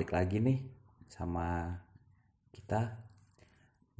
[0.00, 0.56] Balik lagi nih
[1.12, 1.76] sama
[2.48, 2.88] kita.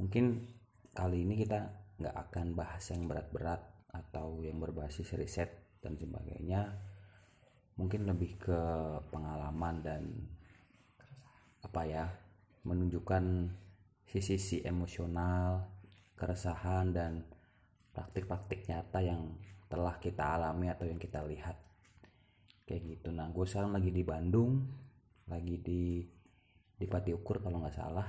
[0.00, 0.48] Mungkin
[0.96, 1.60] kali ini kita
[2.00, 3.60] nggak akan bahas yang berat-berat
[3.92, 6.72] Atau yang berbasis riset dan sebagainya.
[7.76, 8.60] Mungkin lebih ke
[9.12, 10.08] pengalaman dan
[11.68, 12.08] Apa ya
[12.64, 13.52] Menunjukkan
[14.08, 15.68] sisi-sisi emosional
[16.16, 17.28] Keresahan dan
[17.92, 19.36] praktik-praktik nyata yang
[19.68, 21.60] telah kita alami atau yang kita lihat.
[22.64, 23.12] Kayak gitu.
[23.12, 24.79] Nah gue sekarang lagi di Bandung
[25.30, 26.02] lagi di
[26.80, 28.08] di Pati kalau nggak salah.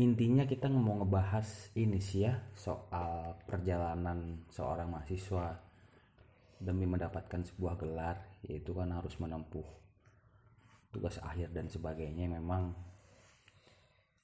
[0.00, 5.60] Intinya kita mau ngebahas ini sih ya soal perjalanan seorang mahasiswa
[6.56, 9.68] demi mendapatkan sebuah gelar yaitu kan harus menempuh
[10.90, 12.24] tugas akhir dan sebagainya.
[12.24, 12.72] Memang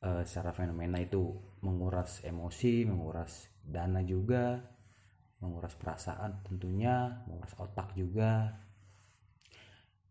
[0.02, 4.64] uh, secara fenomena itu menguras emosi menguras dana juga
[5.38, 8.58] menguras perasaan tentunya menguras otak juga.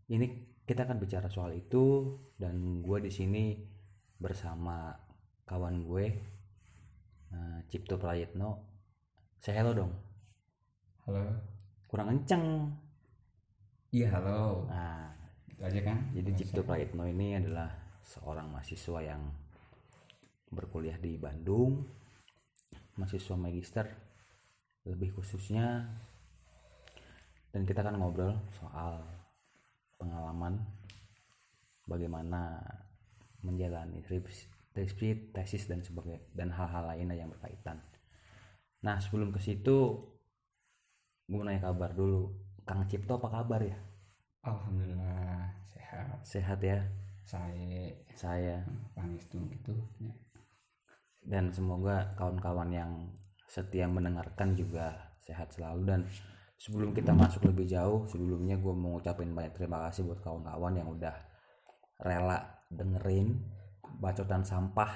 [0.07, 3.55] Ini kita akan bicara soal itu dan gue di sini
[4.19, 4.91] bersama
[5.47, 6.05] kawan gue
[7.31, 8.67] uh, Cipto Prayitno.
[9.39, 9.93] Saya hello dong.
[11.07, 11.23] Halo.
[11.87, 12.67] Kurang kenceng.
[13.95, 14.67] Iya halo.
[14.67, 15.07] Nah
[15.47, 15.97] itu aja kan?
[16.11, 17.71] jadi Cipto Prayitno ini adalah
[18.03, 19.23] seorang mahasiswa yang
[20.51, 21.87] berkuliah di Bandung.
[22.99, 23.87] Mahasiswa magister
[24.83, 25.87] lebih khususnya.
[27.55, 28.99] Dan kita akan ngobrol soal
[29.97, 30.61] pengalaman
[31.89, 32.61] bagaimana
[33.41, 37.81] menjalani skripsi, tesis dan sebagainya dan hal-hal lainnya yang berkaitan.
[38.85, 40.05] Nah sebelum ke situ
[41.27, 42.31] gue mau nanya kabar dulu
[42.63, 43.77] Kang Cipto apa kabar ya?
[44.43, 46.17] Alhamdulillah sehat.
[46.23, 46.79] Sehat ya.
[47.27, 48.63] Saya saya
[48.95, 49.75] pangestu gitu.
[49.99, 50.13] Ya.
[51.27, 52.91] Dan semoga kawan-kawan yang
[53.47, 56.01] setia mendengarkan juga sehat selalu dan
[56.57, 60.89] sebelum kita masuk lebih jauh sebelumnya gue mau ngucapin banyak terima kasih buat kawan-kawan yang
[60.89, 61.13] udah
[62.01, 63.37] rela dengerin
[64.01, 64.89] bacotan sampah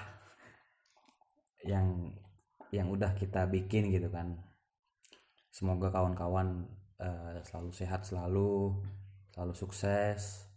[1.62, 2.10] yang
[2.74, 4.42] yang udah kita bikin gitu kan
[5.54, 6.66] semoga kawan-kawan
[6.98, 8.82] uh, selalu sehat selalu
[9.30, 10.50] selalu sukses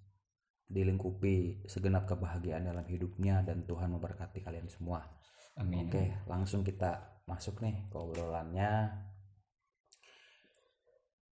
[0.65, 5.05] dilingkupi segenap kebahagiaan dalam hidupnya dan Tuhan memberkati kalian semua.
[5.61, 5.87] Amin.
[5.87, 8.91] Oke, langsung kita masuk nih ke obrolannya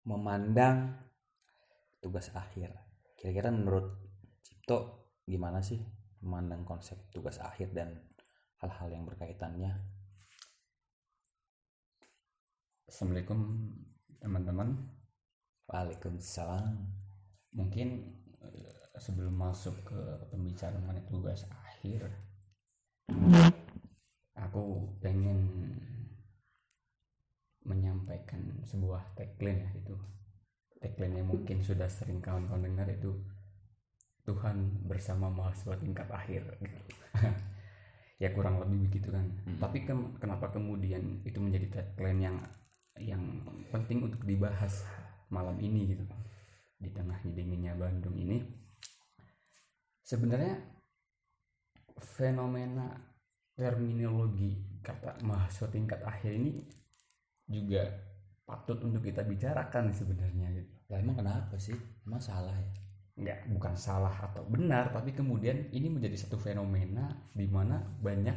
[0.05, 0.97] memandang
[2.01, 2.73] tugas akhir.
[3.17, 4.01] Kira-kira menurut
[4.41, 5.77] Cipto gimana sih
[6.25, 8.01] memandang konsep tugas akhir dan
[8.61, 9.71] hal-hal yang berkaitannya?
[12.89, 13.71] Assalamualaikum
[14.19, 14.89] teman-teman.
[15.69, 16.75] Waalaikumsalam.
[17.55, 17.87] Mungkin
[18.41, 20.01] eh, sebelum masuk ke
[20.33, 22.11] pembicaraan mengenai tugas akhir
[24.35, 25.47] aku pengen
[27.65, 29.95] menyampaikan sebuah tagline ya itu
[30.81, 33.13] tagline yang mungkin sudah sering kawan-kawan dengar itu
[34.25, 36.79] Tuhan bersama mahasiswa tingkat akhir gitu.
[38.21, 39.57] ya kurang lebih begitu kan hmm.
[39.57, 42.37] tapi ke, kenapa kemudian itu menjadi tagline yang
[43.01, 43.23] yang
[43.73, 44.85] penting untuk dibahas
[45.33, 46.05] malam ini gitu
[46.77, 48.41] di tengah dinginnya Bandung ini
[50.05, 50.57] sebenarnya
[51.97, 52.93] fenomena
[53.57, 56.80] terminologi kata mahasiswa tingkat akhir ini
[57.51, 57.83] juga
[58.47, 60.71] patut untuk kita bicarakan sebenarnya gitu.
[60.91, 61.75] Lah emang kenapa sih?
[62.07, 62.71] Emang salah ya?
[63.19, 68.33] Enggak, bukan salah atau benar, tapi kemudian ini menjadi satu fenomena di mana banyak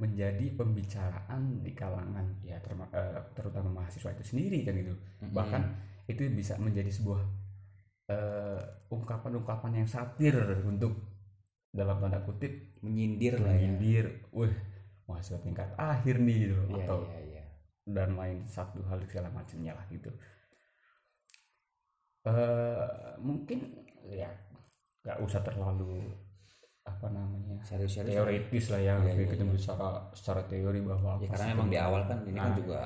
[0.00, 4.96] menjadi pembicaraan di kalangan ya eh, terutama mahasiswa itu sendiri kan gitu.
[4.96, 5.36] Mm-hmm.
[5.36, 5.62] Bahkan
[6.08, 7.20] itu bisa menjadi sebuah
[8.10, 8.60] uh,
[8.90, 10.34] ungkapan-ungkapan yang satir
[10.66, 10.98] untuk
[11.70, 12.50] dalam tanda kutip
[12.82, 13.62] menyindir lah ya.
[13.62, 14.50] menyindir wah
[15.06, 17.29] mahasiswa tingkat akhir nih gitu yeah, atau yeah, yeah.
[17.86, 20.10] Dan lain satu hal segala macamnya lah gitu.
[22.20, 24.28] Uh, mungkin ya
[25.00, 26.12] nggak usah terlalu
[26.84, 29.56] apa namanya serius-serius teoritis lah ya yeah, yeah.
[29.56, 32.80] secara secara teori bahwa ya, karena emang di awal kan ini kan nah, kan juga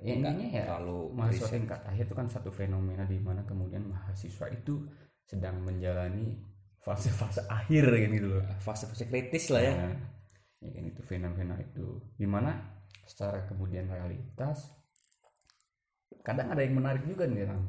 [0.00, 4.48] ya intinya ya terlalu mahasiswa tingkat akhir itu kan satu fenomena di mana kemudian mahasiswa
[4.48, 4.88] itu
[5.28, 6.40] sedang menjalani
[6.88, 8.42] fase-fase akhir kan gitu loh.
[8.64, 9.72] Fase-fase kritis lah ya.
[9.76, 9.96] Nah,
[10.64, 12.00] ya kan itu fenomena itu.
[12.16, 12.56] Di mana
[13.08, 14.72] secara kemudian realitas
[16.22, 17.64] kadang ada yang menarik juga nih Ram.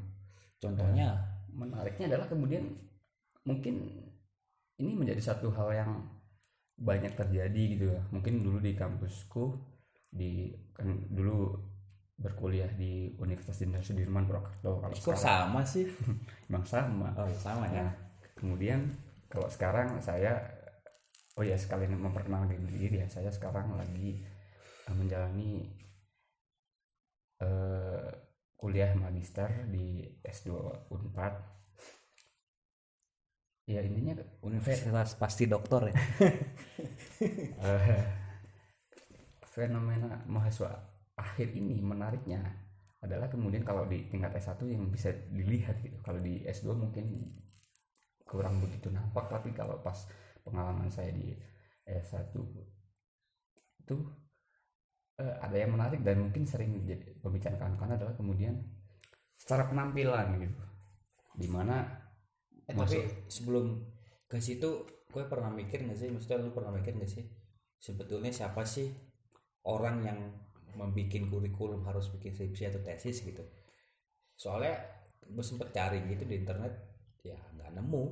[0.59, 1.17] Contohnya nah,
[1.55, 2.75] menariknya adalah kemudian
[3.47, 3.87] mungkin
[4.79, 5.91] ini menjadi satu hal yang
[6.75, 8.01] banyak terjadi gitu ya.
[8.11, 9.55] Mungkin dulu di kampusku
[10.11, 11.55] di kan dulu
[12.19, 14.83] berkuliah di Universitas Jenderal Sudirman Purwokerto.
[14.83, 15.87] Kalau kok sama sih?
[16.51, 17.15] Emang sama.
[17.15, 17.87] Oh sama ya.
[17.87, 17.91] Nah,
[18.35, 18.91] kemudian
[19.31, 20.35] kalau sekarang saya
[21.39, 24.19] oh ya sekalian memperkenalkan diri ya saya sekarang lagi
[24.93, 25.67] menjalani
[27.43, 28.09] uh,
[28.59, 30.49] kuliah magister di S2
[30.91, 31.33] Unpad.
[33.69, 35.97] Ya intinya universitas pasti dokter ya.
[37.19, 38.03] Eh,
[39.43, 40.71] fenomena mahasiswa
[41.19, 42.39] akhir ini menariknya
[43.03, 45.99] adalah kemudian kalau di tingkat S1 yang bisa dilihat gitu.
[45.99, 47.11] Kalau di S2 mungkin
[48.23, 50.07] kurang begitu nampak tapi kalau pas
[50.47, 51.35] pengalaman saya di
[51.83, 52.31] S1
[53.81, 53.95] itu
[55.19, 58.55] eh, ada yang menarik dan mungkin sering jadi pembicaraan kawan-kawan adalah kemudian
[59.35, 60.63] secara penampilan gitu.
[61.39, 61.99] Di mana
[62.69, 63.81] Eh, tapi sebelum
[64.29, 66.13] ke situ gue pernah mikir gak sih?
[66.13, 67.25] Maksudnya lu pernah mikir gak sih?
[67.81, 68.93] Sebetulnya siapa sih
[69.65, 70.19] orang yang
[70.77, 73.41] membuat kurikulum harus bikin skripsi atau tesis gitu?
[74.37, 74.77] Soalnya
[75.25, 76.73] gue sempet cari gitu di internet
[77.25, 78.03] ya nggak nemu.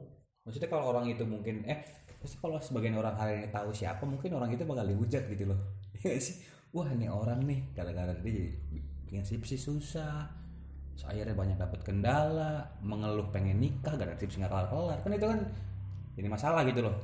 [0.43, 1.85] Maksudnya kalau orang itu mungkin eh
[2.17, 5.59] pasti kalau sebagian orang hari ini tahu siapa mungkin orang itu bakal dihujat gitu loh.
[5.97, 6.13] Iya
[6.71, 8.51] wah ini orang nih gara-gara dia
[9.07, 10.27] bikin skripsi susah.
[10.97, 14.97] So, akhirnya banyak dapat kendala mengeluh pengen nikah gara-gara skripsi nggak kelar-kelar.
[15.05, 15.39] Kan itu kan
[16.17, 16.95] jadi masalah gitu loh.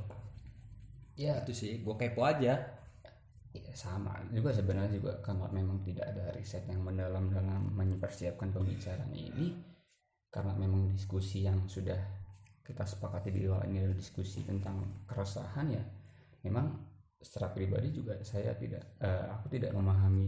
[1.14, 2.58] Ya itu sih gue kepo aja.
[3.54, 9.14] Ya, sama juga sebenarnya juga kalau memang tidak ada riset yang mendalam dalam mempersiapkan pembicaraan
[9.14, 9.54] ini
[10.34, 12.02] karena memang diskusi yang sudah
[12.66, 15.84] kita sepakati di awal ini adalah diskusi tentang keresahan ya
[16.42, 16.74] memang
[17.24, 20.28] secara pribadi juga saya tidak eh, aku tidak memahami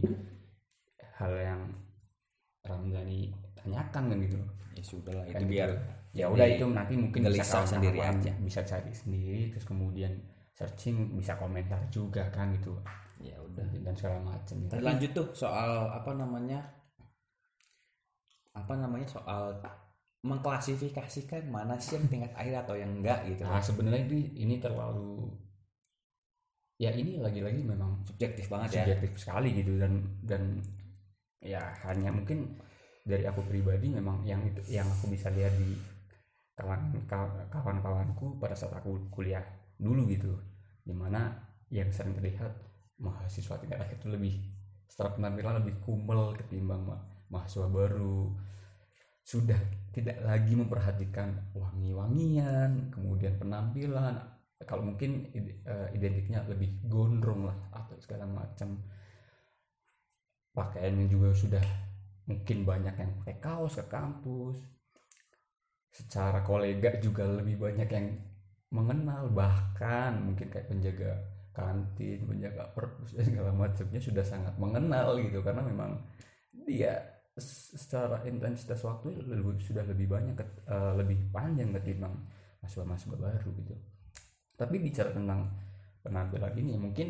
[1.20, 1.62] hal yang
[2.66, 4.40] Ramzani tanyakan kan gitu.
[4.76, 5.54] Ya sudah lah Kan itu gitu.
[5.54, 5.70] biar
[6.16, 8.32] ya udah itu nanti mungkin bisa sendiri aja.
[8.40, 10.16] bisa cari sendiri terus kemudian
[10.56, 12.74] searching bisa komentar juga kan gitu.
[13.22, 13.64] Ya udah.
[13.84, 16.64] Dan segala macam Tadi lanjut tuh soal apa namanya
[18.56, 19.60] apa namanya soal
[20.26, 23.46] mengklasifikasikan mana sih yang tingkat akhir atau yang enggak gitu.
[23.46, 25.30] Nah sebenarnya ini ini terlalu
[26.76, 28.84] ya ini lagi-lagi memang subjektif banget ya.
[28.84, 29.12] Subjektif.
[29.24, 29.94] Sekali gitu dan
[30.24, 30.60] dan
[31.40, 32.60] ya hanya mungkin
[33.06, 35.78] dari aku pribadi memang yang itu yang aku bisa lihat di
[36.56, 39.44] kawan kaw- kawan-kawanku pada saat aku kuliah
[39.80, 40.36] dulu gitu.
[40.84, 41.32] Di mana
[41.72, 42.52] yang sering terlihat
[43.00, 44.34] mahasiswa tingkat akhir itu lebih
[44.88, 48.36] secara penampilan lebih kumel ketimbang ma- mahasiswa baru.
[49.26, 49.58] Sudah
[49.96, 58.24] tidak lagi memperhatikan wangi-wangian kemudian penampilan kalau mungkin eh, identiknya lebih gondrong lah atau segala
[58.24, 58.80] macam.
[60.56, 61.66] Pakaiannya juga sudah
[62.32, 64.64] mungkin banyak yang pakai kaos ke kampus.
[65.92, 68.08] Secara kolega juga lebih banyak yang
[68.72, 71.12] mengenal bahkan mungkin kayak penjaga
[71.56, 75.44] kantin penjaga perpus dan segala macamnya sudah sangat mengenal gitu.
[75.44, 76.00] Karena memang
[76.64, 77.04] dia
[77.76, 80.40] secara intensitas waktu lebih, sudah lebih banyak
[80.72, 82.16] eh, lebih panjang ketimbang
[82.64, 83.76] mahasiswa-mahasiswa baru gitu
[84.56, 85.52] tapi bicara tentang
[86.00, 87.08] penampilan ini mungkin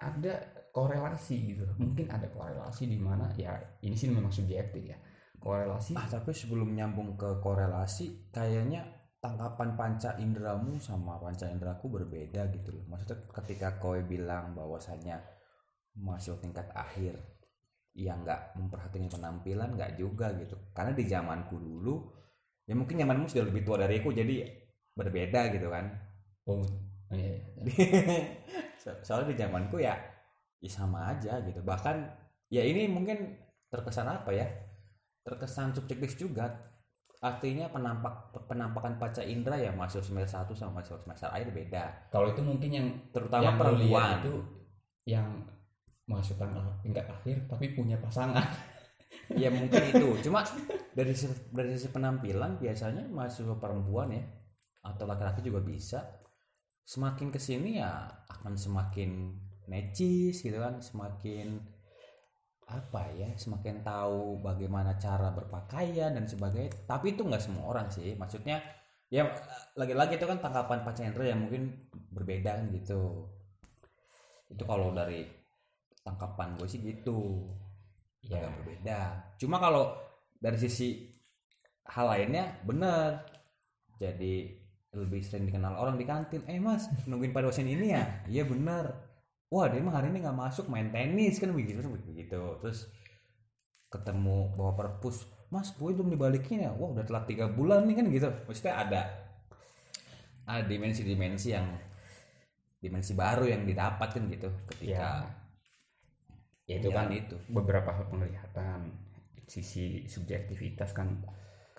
[0.00, 1.64] ada korelasi gitu.
[1.76, 4.96] Mungkin ada korelasi di mana ya ini sih memang subjektif ya.
[5.40, 8.86] Korelasi ah tapi sebelum nyambung ke korelasi kayaknya
[9.20, 12.84] tangkapan panca indramu sama panca indraku berbeda gitu loh.
[12.88, 15.20] Maksudnya ketika kowe bilang bahwasannya
[16.00, 17.18] masih tingkat akhir
[17.92, 20.56] yang nggak memperhatikan penampilan nggak juga gitu.
[20.72, 22.08] Karena di zamanku dulu
[22.64, 24.59] ya mungkin zamanmu sudah lebih tua dari aku jadi
[24.94, 25.86] berbeda gitu kan.
[26.48, 26.62] Oh
[27.14, 27.44] iya, iya.
[28.82, 29.94] So- soalnya di zamanku ya
[30.60, 31.60] ya sama aja gitu.
[31.64, 31.96] Bahkan
[32.52, 33.36] ya ini mungkin
[33.72, 34.46] terkesan apa ya?
[35.24, 36.48] Terkesan subjektif juga.
[37.20, 41.84] Artinya penampak penampakan paca indra ya masuk semester 1 sama masuk semester akhir beda.
[42.08, 44.24] Kalau itu mungkin yang terutama yang perempuan.
[44.24, 44.34] itu
[45.04, 45.28] yang
[46.08, 48.40] masuk tanggal tingkat akhir tapi punya pasangan.
[49.36, 50.08] Ya mungkin itu.
[50.24, 50.40] Cuma
[50.96, 51.12] dari
[51.52, 54.24] dari sisi penampilan biasanya mahasiswa perempuan ya
[54.80, 56.00] atau laki-laki juga bisa.
[56.84, 59.36] Semakin ke sini ya akan semakin
[59.70, 60.82] necis gitu kan.
[60.82, 61.60] Semakin
[62.70, 66.86] apa ya semakin tahu bagaimana cara berpakaian dan sebagainya.
[66.86, 68.14] Tapi itu nggak semua orang sih.
[68.18, 68.62] Maksudnya
[69.10, 69.26] ya
[69.74, 73.26] lagi-lagi itu kan tanggapan Pak Chandra yang mungkin berbeda kan gitu.
[74.50, 75.26] Itu kalau dari
[76.02, 77.46] tangkapan gue sih gitu.
[78.26, 78.98] Ya agak berbeda.
[79.38, 79.94] Cuma kalau
[80.36, 81.10] dari sisi
[81.90, 83.26] hal lainnya bener.
[84.00, 84.59] Jadi
[84.90, 86.42] lebih sering dikenal orang di kantin.
[86.50, 88.26] Eh mas, nungguin pak dosen ini ya?
[88.26, 88.90] Iya bener.
[89.50, 92.42] Wah dia mah hari ini nggak masuk main tenis kan begitu begitu.
[92.62, 92.90] Terus
[93.90, 95.26] ketemu bawa perpus.
[95.50, 96.70] Mas, gue belum dibalikin ya.
[96.74, 98.28] Wah udah telat tiga bulan nih kan gitu.
[98.46, 99.00] Maksudnya ada
[100.50, 101.66] ada dimensi-dimensi yang
[102.80, 105.28] dimensi baru yang didapat kan gitu ketika
[106.64, 107.36] ya itu kan itu.
[107.52, 108.88] beberapa hal penglihatan
[109.44, 111.20] sisi subjektivitas kan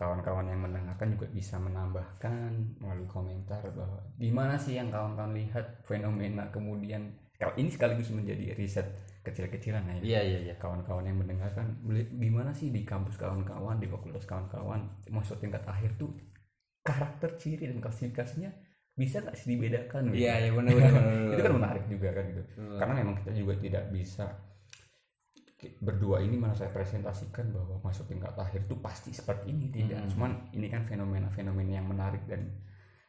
[0.02, 5.86] kawan-kawan yang mendengarkan juga bisa menambahkan melalui komentar bahwa di mana sih yang kawan-kawan lihat
[5.86, 8.90] fenomena kemudian kalau ini sekaligus menjadi riset
[9.22, 10.56] kecil-kecilan ya iya iya iya.
[10.58, 11.78] kawan-kawan yang mendengarkan
[12.18, 16.10] gimana sih di kampus kawan-kawan di fakultas kawan-kawan masuk tingkat akhir tuh
[16.82, 18.50] karakter ciri dan klasifikasinya
[18.98, 20.12] bisa nggak sih dibedakan?
[20.12, 20.28] Gitu?
[20.28, 21.04] iya iya benar benar
[21.34, 22.42] itu kan menarik juga kan gitu.
[22.76, 24.26] Karena memang kita juga tidak bisa
[25.82, 30.02] berdua ini mana saya presentasikan bahwa masuk tingkat akhir tuh pasti seperti ini tidak.
[30.06, 30.10] Hmm.
[30.10, 32.42] cuman ini kan fenomena-fenomena yang menarik dan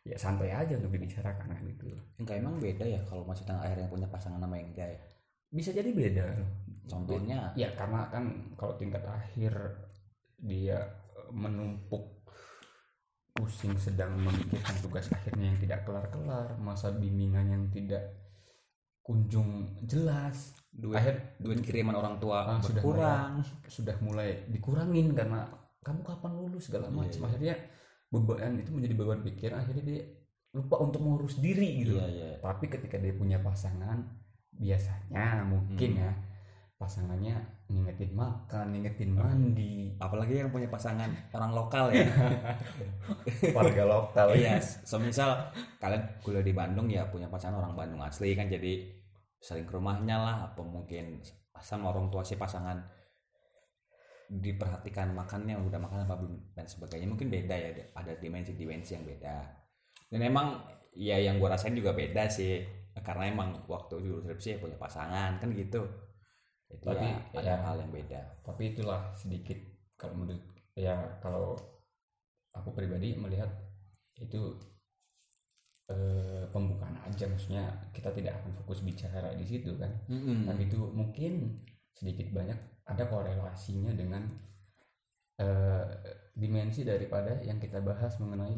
[0.02, 1.88] ya santai aja untuk dibicarakan kan gitu.
[2.18, 5.00] Enggak emang beda ya kalau masih tengah air yang punya pasangan yang enggak ya?
[5.52, 6.26] Bisa jadi beda.
[6.90, 7.54] Contohnya?
[7.54, 9.52] Ya karena kan kalau tingkat akhir
[10.42, 10.78] dia
[11.16, 12.22] eh, menumpuk
[13.32, 18.12] pusing sedang memikirkan tugas akhirnya yang tidak kelar-kelar masa bimbingan yang tidak
[19.00, 20.96] kunjung jelas duit.
[20.96, 23.32] Akhir duit kiriman orang tua Ah, sudah berkurang.
[23.68, 25.44] sudah mulai dikurangin karena
[25.80, 27.18] kamu kapan lulus segala Iya, macam.
[27.18, 27.26] iya.
[27.28, 27.54] akhirnya
[28.08, 30.00] beban itu menjadi beban pikiran akhirnya dia
[30.52, 31.96] lupa untuk mengurus diri gitu.
[31.96, 32.28] Iya iya.
[32.38, 34.00] Tapi ketika dia punya pasangan
[34.52, 36.02] biasanya mungkin Hmm.
[36.02, 36.12] ya
[36.76, 37.36] pasangannya
[37.68, 39.96] ngingetin makan ngingetin mandi.
[39.96, 42.04] Apalagi yang punya pasangan orang lokal ya.
[43.56, 44.34] Warga lokal.
[44.34, 49.01] Iya so misal kalian kuliah di Bandung ya punya pasangan orang Bandung asli kan jadi
[49.42, 51.18] sering ke rumahnya lah apa mungkin
[51.58, 52.78] sama orang tua si pasangan
[54.32, 57.10] diperhatikan makannya udah makan apa belum dan sebagainya.
[57.10, 59.36] Mungkin beda ya ada dimensi-dimensi yang beda.
[60.08, 60.64] Dan emang
[60.96, 62.64] ya yang gua rasain juga beda sih.
[63.02, 65.84] Karena emang waktu dulu skripsi ya punya pasangan kan gitu.
[66.72, 67.56] Jadi Tapi, ya, ada ya.
[67.68, 68.20] hal yang beda.
[68.40, 69.60] tapi itulah sedikit
[70.00, 70.40] kalau menurut
[70.72, 71.52] ya kalau
[72.56, 73.48] aku pribadi melihat
[74.16, 74.56] itu
[75.90, 77.24] eh, pembukaan aja.
[77.26, 79.90] Maksudnya kita tidak akan fokus bicara di situ kan?
[80.10, 80.46] Mm-mm.
[80.46, 81.62] tapi itu mungkin
[81.92, 84.22] sedikit banyak ada korelasinya dengan
[85.40, 85.84] eh,
[86.32, 88.56] dimensi daripada yang kita bahas mengenai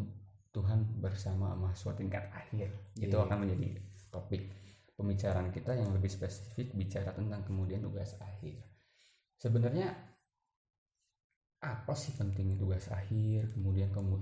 [0.55, 2.71] Tuhan bersama mahasiswa tingkat akhir.
[2.95, 3.25] Itu Iya.
[3.27, 3.75] akan menjadi
[4.15, 4.47] topik
[4.95, 8.63] pembicaraan kita yang lebih spesifik bicara tentang kemudian tugas akhir.
[9.35, 9.91] Sebenarnya
[11.59, 13.51] apa sih pentingnya tugas akhir?
[13.59, 14.15] Kemudian kamu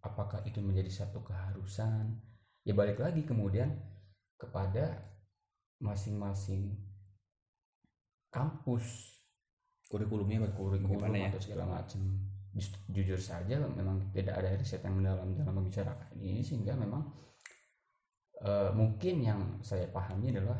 [0.00, 2.16] apakah itu menjadi satu keharusan
[2.64, 3.70] ya balik lagi kemudian
[4.40, 5.04] kepada
[5.80, 6.74] masing-masing
[8.32, 9.14] kampus.
[9.84, 11.28] Kurikulumnya kurikulum ya?
[11.28, 12.00] atau segala macam
[12.88, 17.04] jujur saja memang tidak ada riset yang mendalam dalam membicarakan ini sehingga memang
[18.42, 20.56] eh, mungkin yang saya pahami adalah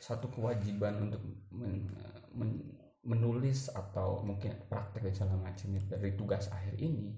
[0.00, 1.20] satu kewajiban untuk
[1.52, 1.92] men-
[2.32, 7.16] men- menulis atau mungkin praktek dan segala macamnya dari tugas akhir ini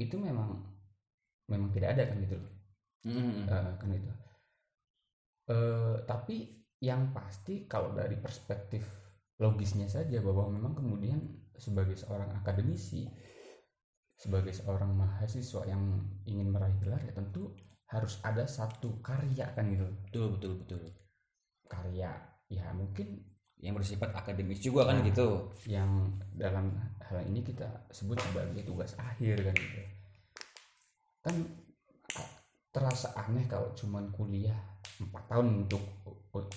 [0.00, 0.64] itu memang
[1.50, 2.52] memang tidak ada kan gitu loh.
[3.04, 3.48] Mm-mm.
[3.48, 4.12] Eh, kan itu.
[5.50, 6.36] Eh, tapi
[6.80, 8.86] yang pasti kalau dari perspektif
[9.40, 11.20] logisnya saja bahwa memang kemudian
[11.56, 13.08] sebagai seorang akademisi
[14.20, 15.80] sebagai seorang mahasiswa yang
[16.28, 17.56] ingin meraih gelar ya tentu
[17.88, 20.80] harus ada satu karya kan gitu betul betul betul.
[21.66, 22.12] Karya
[22.52, 23.24] ya mungkin
[23.60, 25.52] yang bersifat akademis juga kan gitu.
[25.68, 29.99] yang dalam hal ini kita sebut sebagai tugas akhir kan gitu
[31.20, 31.36] kan
[32.70, 34.56] terasa aneh kalau cuman kuliah
[35.00, 35.82] empat tahun untuk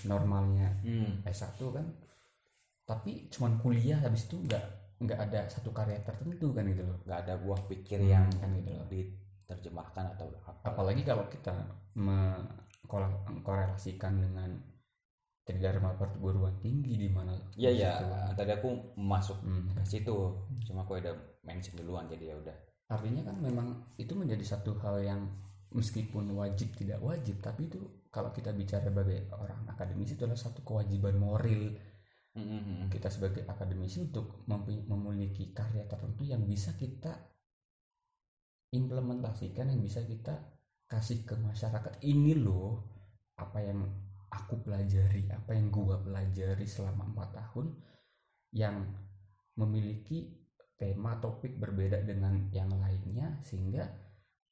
[0.05, 1.25] normalnya hmm.
[1.25, 1.85] S1 kan
[2.83, 4.63] tapi cuman kuliah habis itu nggak
[5.03, 8.51] nggak ada satu karya tertentu kan gitu loh nggak ada buah pikir Hmm, yang kan
[8.53, 8.85] gitu loh.
[8.87, 11.51] diterjemahkan atau apa apalagi kalau kita
[13.27, 14.49] mengkorelasikan dengan
[15.43, 18.35] tridharma perguruan tinggi di mana iya ya situ.
[18.39, 19.67] tadi aku masuk Hmm.
[19.75, 20.15] ke situ
[20.63, 21.11] cuma aku udah
[21.43, 22.57] mention duluan jadi ya udah
[22.91, 25.21] artinya kan memang itu menjadi satu hal yang
[25.73, 27.81] meskipun wajib tidak wajib tapi itu
[28.13, 31.73] kalau kita bicara sebagai orang akademisi itu adalah satu kewajiban moral
[32.33, 32.89] Mm-mm.
[32.89, 34.45] kita sebagai akademisi untuk
[34.89, 37.13] memiliki karya tertentu yang bisa kita
[38.73, 40.33] implementasikan yang bisa kita
[40.89, 42.81] kasih ke masyarakat ini loh
[43.37, 43.85] apa yang
[44.33, 47.77] aku pelajari apa yang gua pelajari selama empat tahun
[48.53, 48.81] yang
[49.57, 50.42] memiliki
[50.75, 53.85] tema topik berbeda dengan yang lainnya sehingga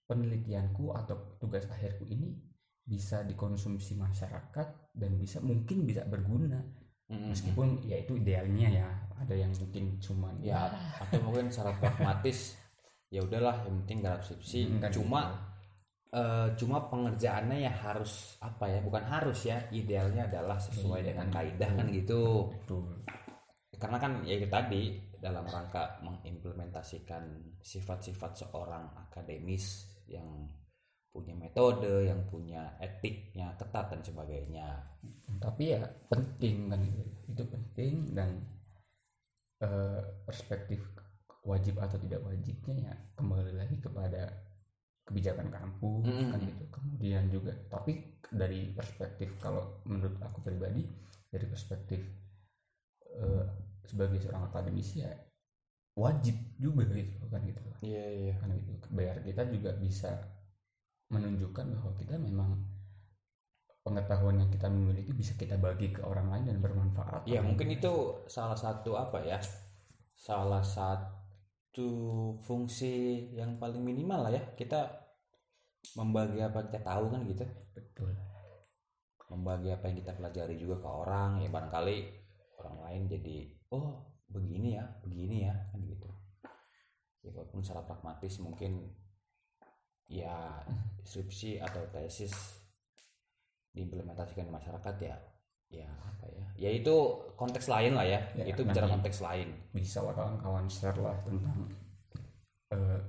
[0.08, 2.36] penelitianku atau tugas akhirku ini
[2.82, 6.60] bisa dikonsumsi masyarakat dan bisa mungkin bisa berguna.
[7.12, 7.36] Mm-mm.
[7.36, 8.88] meskipun ya itu idealnya ya
[9.20, 12.56] ada yang mungkin cuman ya atau mungkin secara pragmatis
[13.12, 15.22] ya udahlah yang penting garap skripsi Mm, kan cuma
[16.16, 21.28] eh, cuma pengerjaannya ya harus apa ya bukan harus ya idealnya adalah sesuai Iya, dengan
[21.36, 22.48] kaidah kan gitu.
[22.63, 22.84] Betul.
[23.75, 24.82] Karena kan ya itu tadi
[25.22, 30.50] dalam rangka mengimplementasikan sifat-sifat seorang akademis yang
[31.12, 34.68] punya metode yang punya etiknya ketat dan sebagainya.
[35.38, 37.04] Tapi ya penting kan itu.
[37.32, 38.44] Penting dan
[39.62, 40.82] eh, perspektif
[41.46, 44.30] wajib atau tidak wajibnya ya kembali lagi kepada
[45.06, 46.32] kebijakan kampus Mm-mm.
[46.32, 46.63] kan gitu.
[46.72, 50.88] Kemudian juga tapi dari perspektif kalau menurut aku pribadi
[51.28, 52.00] dari perspektif
[53.20, 53.46] eh,
[53.85, 55.11] sebagai seorang akademisi ya
[55.97, 58.33] wajib juga gitu kan gitu iya iya.
[58.39, 58.88] Kan gitu.
[58.95, 60.11] Biar kita juga bisa
[61.11, 62.55] menunjukkan bahwa kita memang
[63.81, 67.27] pengetahuan yang kita miliki bisa kita bagi ke orang lain dan bermanfaat.
[67.27, 69.41] Iya Kan mungkin itu salah satu apa ya
[70.15, 71.89] salah satu
[72.45, 74.85] fungsi yang paling minimal lah ya kita
[75.97, 77.45] membagi apa yang kita tahu kan gitu.
[77.73, 78.13] Betul.
[79.27, 81.97] Membagi apa yang kita pelajari juga ke orang ya barangkali
[82.61, 86.08] orang lain jadi oh begini ya begini ya kan gitu.
[87.22, 88.92] Ya walaupun secara pragmatis mungkin
[90.12, 90.60] ya
[91.08, 92.34] skripsi atau tesis
[93.72, 95.16] diimplementasikan di masyarakat ya
[95.72, 96.96] ya apa ya ya itu
[97.40, 99.56] konteks lain lah ya, Ya, itu bicara konteks lain.
[99.72, 101.63] bisa lah kawan-kawan share lah tentang
[102.75, 103.00] eh,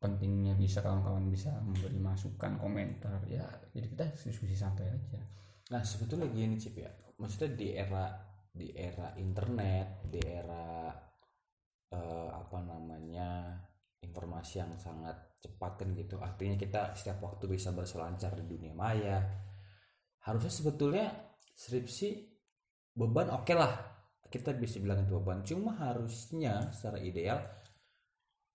[0.00, 3.44] pentingnya bisa kawan-kawan bisa memberi masukan komentar ya
[3.76, 5.20] jadi kita diskusi santai aja.
[5.68, 6.88] Nah sebetulnya gini Cip ya,
[7.20, 8.08] maksudnya di era
[8.56, 10.88] di era internet, di era
[11.92, 13.52] eh, apa namanya
[14.00, 19.20] informasi yang sangat cepat kan gitu, artinya kita setiap waktu bisa berselancar di dunia maya.
[20.24, 21.06] Harusnya sebetulnya
[21.52, 22.08] skripsi
[22.96, 23.72] beban oke lah,
[24.32, 25.44] kita bisa bilang itu beban.
[25.44, 27.38] Cuma harusnya secara ideal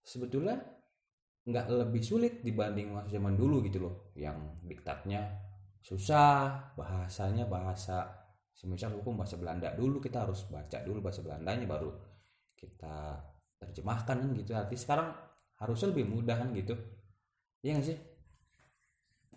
[0.01, 0.57] sebetulnya
[1.45, 5.41] nggak lebih sulit dibanding masa zaman dulu gitu loh, yang diktatnya
[5.81, 8.20] susah bahasanya bahasa
[8.61, 9.73] semisal hukum bahasa Belanda.
[9.73, 11.89] Dulu kita harus baca dulu bahasa Belandanya baru
[12.53, 13.17] kita
[13.57, 14.53] terjemahkan kan gitu.
[14.53, 15.09] Arti sekarang
[15.57, 16.77] harusnya lebih mudah kan gitu.
[17.65, 17.97] Iya nggak sih?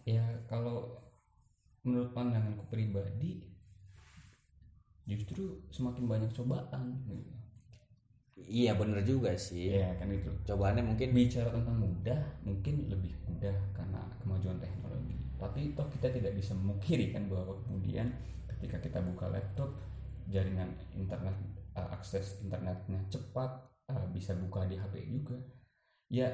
[0.05, 1.01] Ya kalau
[1.89, 3.49] menurut pandanganku pribadi
[5.09, 7.33] justru semakin banyak cobaan gitu.
[8.45, 9.73] iya bener juga sih.
[9.73, 10.29] Ya kan itu.
[10.45, 15.17] Cobaannya mungkin bicara tentang mudah mungkin lebih mudah karena kemajuan teknologi.
[15.41, 18.13] Tapi toh kita tidak bisa memungkiri kan bahwa kemudian
[18.57, 19.71] ketika kita buka laptop
[20.31, 21.37] jaringan internet
[21.77, 23.51] eh, akses internetnya cepat
[23.91, 25.37] eh, bisa buka di HP juga.
[26.09, 26.31] Ya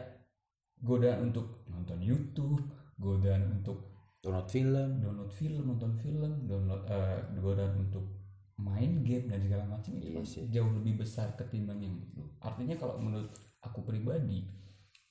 [0.80, 2.60] godaan untuk nonton YouTube
[3.00, 5.00] godaan untuk download film.
[5.00, 8.04] download film nonton film download eh, godaan untuk
[8.60, 10.42] main game dan segala macam itu Iya kan sih.
[10.52, 12.20] jauh lebih besar ketimbang yang itu.
[12.44, 13.32] Artinya kalau menurut
[13.64, 14.44] aku pribadi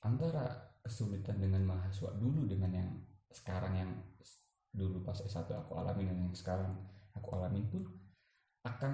[0.06, 2.90] antara kesulitan dengan mahasiswa dulu dengan yang
[3.30, 3.92] sekarang yang
[4.70, 6.78] dulu pas S1 aku alami dan yang sekarang
[7.20, 7.84] aku alami pun
[8.64, 8.92] akan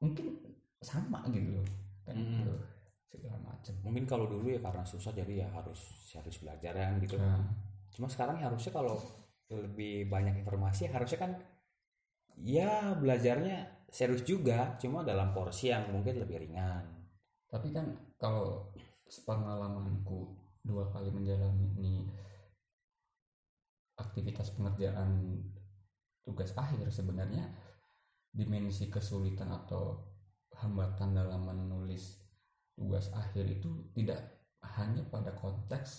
[0.00, 0.36] mungkin
[0.84, 1.68] sama gitu loh
[2.04, 2.22] kan Mm.
[2.44, 2.54] gitu,
[3.10, 6.96] segala macam mungkin kalau dulu ya karena susah jadi ya harus harus belajar ya kan
[7.02, 7.16] gitu.
[7.18, 7.42] Nah,
[7.90, 8.94] cuma sekarang harusnya kalau
[9.50, 11.32] lebih banyak informasi harusnya kan
[12.44, 16.84] ya belajarnya serius juga cuma dalam porsi yang mungkin lebih ringan.
[17.48, 17.90] Tapi kan
[18.20, 18.70] kalau
[19.06, 20.34] sepengalamanku
[20.66, 22.06] dua kali menjalani
[23.96, 25.40] aktivitas pengerjaan
[26.26, 27.44] tugas akhir sebenarnya
[28.34, 29.82] dimensi kesulitan atau
[30.60, 32.18] hambatan dalam menulis
[32.76, 34.20] tugas akhir itu tidak
[34.76, 35.90] hanya pada konteks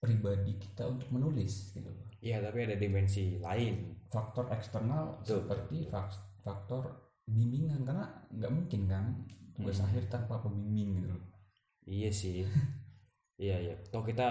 [0.00, 2.06] pribadi kita untuk menulis gitu loh.
[2.24, 6.82] Iya tapi ada dimensi lain faktor eksternal Betul, seperti fak- faktor
[7.28, 9.04] bimbingan karena nggak mungkin kan
[9.56, 9.86] tugas Hmm.
[9.92, 11.22] akhir tanpa pembimbing gitu loh.
[11.84, 12.36] Iya sih.
[13.44, 13.74] iya iya.
[13.92, 14.28] Toh kita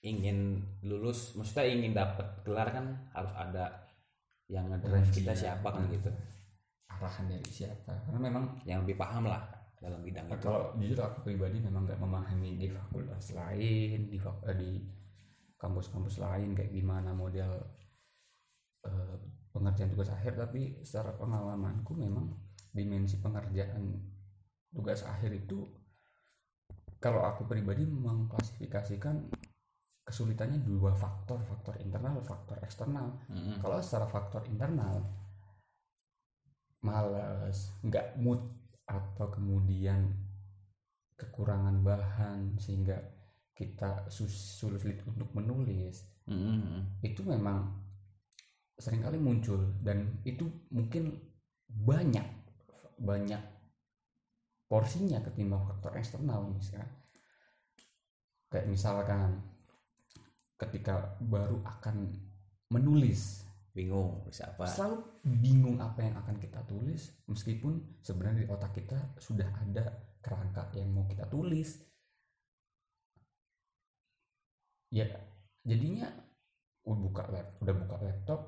[0.00, 3.84] ingin lulus, maksudnya ingin dapat gelar kan harus ada
[4.48, 5.42] yang ngedrive kita Ujian.
[5.60, 6.10] siapa kan gitu.
[6.90, 9.40] arahan dari siapa karena memang Yang lebih paham lah
[9.78, 10.44] dalam bidang Nah, itu.
[10.44, 14.70] kalau jujur aku pribadi memang nggak memahami di fakultas lain di fak- eh, di
[15.56, 17.56] kampus-kampus lain kayak gimana model
[18.84, 19.16] eh,
[19.52, 22.32] pengerjaan tugas akhir tapi secara pengalamanku memang
[22.72, 23.96] dimensi pengerjaan
[24.70, 25.68] tugas akhir itu
[26.96, 29.24] kalau aku pribadi mengklasifikasikan
[30.04, 33.62] kesulitannya dua faktor faktor internal faktor eksternal Mm-mm.
[33.62, 35.04] kalau secara faktor internal
[36.80, 38.40] malas nggak mood
[38.88, 40.10] atau kemudian
[41.14, 42.96] kekurangan bahan sehingga
[43.52, 47.04] kita sulit untuk menulis Mm-mm.
[47.04, 47.68] itu memang
[48.80, 51.12] sering kali muncul dan itu mungkin
[51.68, 52.24] banyak
[52.96, 53.42] banyak
[54.64, 56.88] porsinya ketimbang faktor eksternal misalkan
[58.50, 59.49] kayak misalkan
[60.60, 62.12] ketika baru akan
[62.70, 63.48] menulis.
[63.70, 64.66] Bingung bisa apa?
[64.66, 69.86] selalu bingung apa yang akan kita tulis meskipun sebenarnya di otak kita sudah ada
[70.18, 71.78] kerangka yang mau kita tulis.
[74.90, 75.06] Ya
[75.62, 76.10] jadinya
[76.82, 78.40] udah buka lap udah buka laptop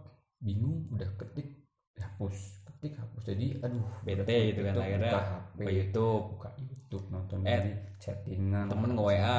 [0.43, 1.71] bingung udah ketik
[2.03, 3.23] hapus ketik hapus.
[3.31, 5.59] Jadi aduh Bete gitu kan akhirnya buka HP.
[5.63, 6.23] ke YouTube.
[6.35, 7.63] Buka YouTube nonton Eh,
[8.03, 9.39] chattingan Temen nge WA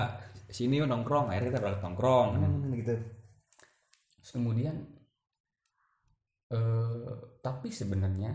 [0.54, 2.30] sini yuk nongkrong akhirnya kita berangkat nongkrong.
[2.38, 2.72] Hmm.
[2.78, 2.96] gitu.
[4.22, 4.76] Terus kemudian
[6.54, 7.12] eh,
[7.42, 8.32] tapi sebenarnya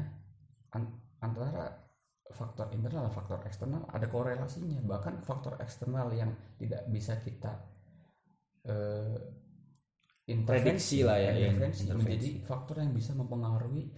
[0.75, 1.87] an- antara
[2.29, 4.83] faktor internal dan faktor eksternal ada korelasinya.
[4.85, 7.53] Bahkan faktor eksternal yang tidak bisa kita
[8.67, 9.17] eh,
[10.29, 12.05] Prediksi lah ya, intervensi intervensi.
[12.05, 13.89] menjadi faktor yang bisa mempengaruhi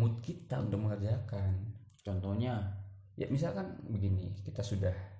[0.00, 1.68] mood kita untuk mengerjakan.
[2.00, 2.80] Contohnya?
[3.12, 5.13] Ya misalkan begini kita sudah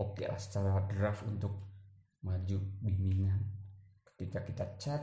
[0.00, 1.52] oke lah secara draft untuk
[2.22, 3.40] maju bimbingan.
[4.14, 5.02] Ketika kita chat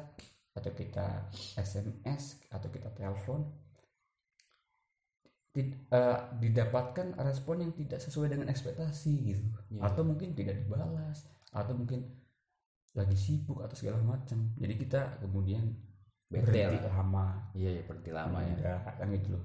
[0.56, 3.46] atau kita SMS atau kita telepon
[5.60, 9.44] eh, didapatkan respon yang tidak sesuai dengan ekspektasi gitu.
[9.76, 9.82] Iya.
[9.92, 12.06] atau mungkin tidak dibalas atau mungkin
[12.98, 14.54] lagi sibuk atau segala macam.
[14.58, 15.74] Jadi kita kemudian
[16.30, 16.78] berhenti.
[16.78, 17.02] Lah.
[17.02, 17.28] lama.
[17.54, 18.54] Iya ya berarti lama ya.
[18.58, 19.44] Udah, kan gitu loh.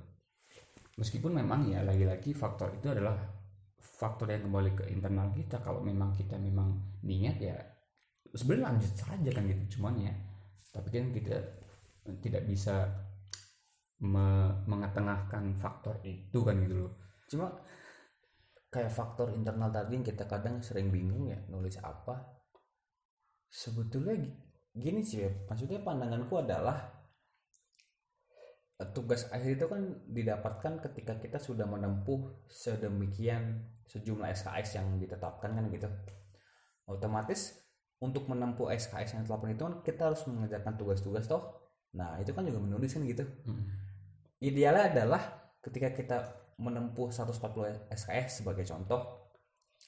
[0.94, 3.18] Meskipun memang ya lagi-lagi faktor itu adalah
[3.84, 6.72] faktor yang kembali ke internal kita kalau memang kita memang
[7.04, 7.56] niat ya
[8.32, 10.12] sebenarnya lanjut saja kan gitu cuman ya
[10.74, 11.36] tapi kan kita
[12.24, 12.90] tidak bisa
[14.04, 16.92] me- mengetengahkan faktor itu kan gitu loh.
[17.30, 17.46] Cuma
[18.68, 22.42] kayak faktor internal tadi yang kita kadang sering bingung ya nulis apa.
[23.48, 24.36] Sebetulnya gi-
[24.74, 26.90] gini sih ya maksudnya pandanganku adalah
[28.92, 35.64] tugas akhir itu kan didapatkan ketika kita sudah menempuh sedemikian sejumlah SKS yang ditetapkan kan
[35.70, 35.88] gitu.
[36.90, 37.64] Otomatis
[38.02, 41.64] untuk menempuh SKS yang ditetapkan itu kan kita harus mengerjakan tugas-tugas toh.
[41.96, 43.24] Nah itu kan juga menulis kan gitu.
[44.42, 45.22] Idealnya adalah
[45.64, 46.18] ketika kita
[46.60, 49.32] menempuh 140 SKS sebagai contoh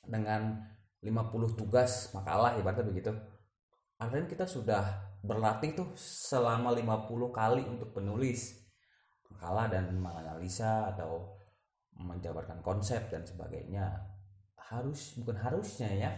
[0.06, 0.64] dengan
[1.02, 3.12] 50 tugas makalah ibaratnya begitu.
[3.96, 4.82] Artinya kita sudah
[5.24, 8.65] berlatih tuh selama 50 kali untuk penulis
[9.32, 11.36] makalah dan menganalisa atau
[11.96, 13.88] menjabarkan konsep dan sebagainya
[14.70, 16.12] harus bukan harusnya ya.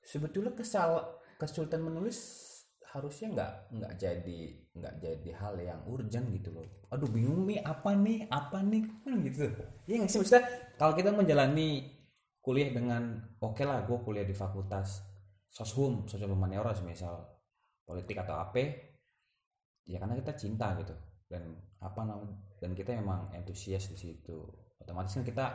[0.00, 2.46] Sebetulnya kesal kesulitan menulis
[2.88, 4.40] harusnya nggak nggak jadi
[4.72, 6.64] nggak jadi hal yang urgent gitu loh.
[6.88, 8.82] Aduh bingung nih apa nih apa nih?
[9.04, 9.44] Kan gitu.
[9.84, 10.18] Iya nggak sih?
[10.24, 10.44] Maksudnya
[10.80, 11.98] kalau kita menjalani
[12.40, 15.04] kuliah dengan oke lah gue kuliah di fakultas
[15.52, 17.28] soshum sosial humaniora misal
[17.84, 18.56] politik atau AP
[19.88, 20.96] ya karena kita cinta gitu
[21.28, 24.38] dan apa namanya dan kita memang antusias di situ.
[24.82, 25.46] Otomatis kan kita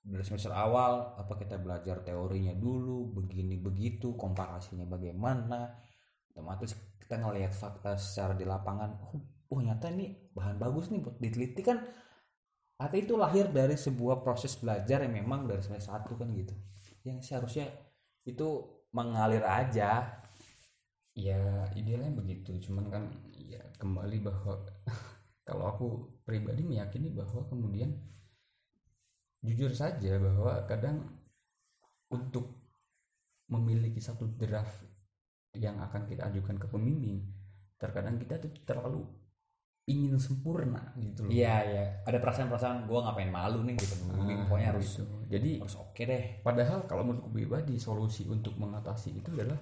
[0.00, 5.80] dari semester awal apa kita belajar teorinya dulu begini begitu komparasinya bagaimana.
[6.34, 9.18] Otomatis kita ngelihat fakta secara di lapangan oh,
[9.50, 11.80] oh nyata ini bahan bagus nih buat diteliti kan.
[12.80, 16.56] Atau itu lahir dari sebuah proses belajar yang memang dari semester satu kan gitu.
[17.04, 17.68] Yang seharusnya
[18.24, 18.48] itu
[18.92, 20.20] mengalir aja.
[21.12, 22.56] Ya idealnya begitu.
[22.64, 23.04] Cuman kan
[23.36, 24.64] ya kembali bahwa
[25.50, 25.86] kalau aku
[26.22, 27.90] pribadi meyakini bahwa kemudian
[29.42, 31.02] jujur saja bahwa kadang
[32.14, 32.54] untuk
[33.50, 34.86] memiliki satu draft
[35.58, 37.26] yang akan kita ajukan ke pembimbing
[37.74, 39.02] terkadang kita tuh terlalu
[39.90, 41.32] ingin sempurna gitu loh.
[41.34, 41.84] Iya iya.
[42.06, 43.94] Ada perasaan-perasaan gue ngapain malu nih gitu.
[44.14, 45.04] Ah, pokoknya harus gitu.
[45.26, 46.22] jadi harus oke deh.
[46.46, 49.58] Padahal kalau menurutku pribadi solusi untuk mengatasi itu adalah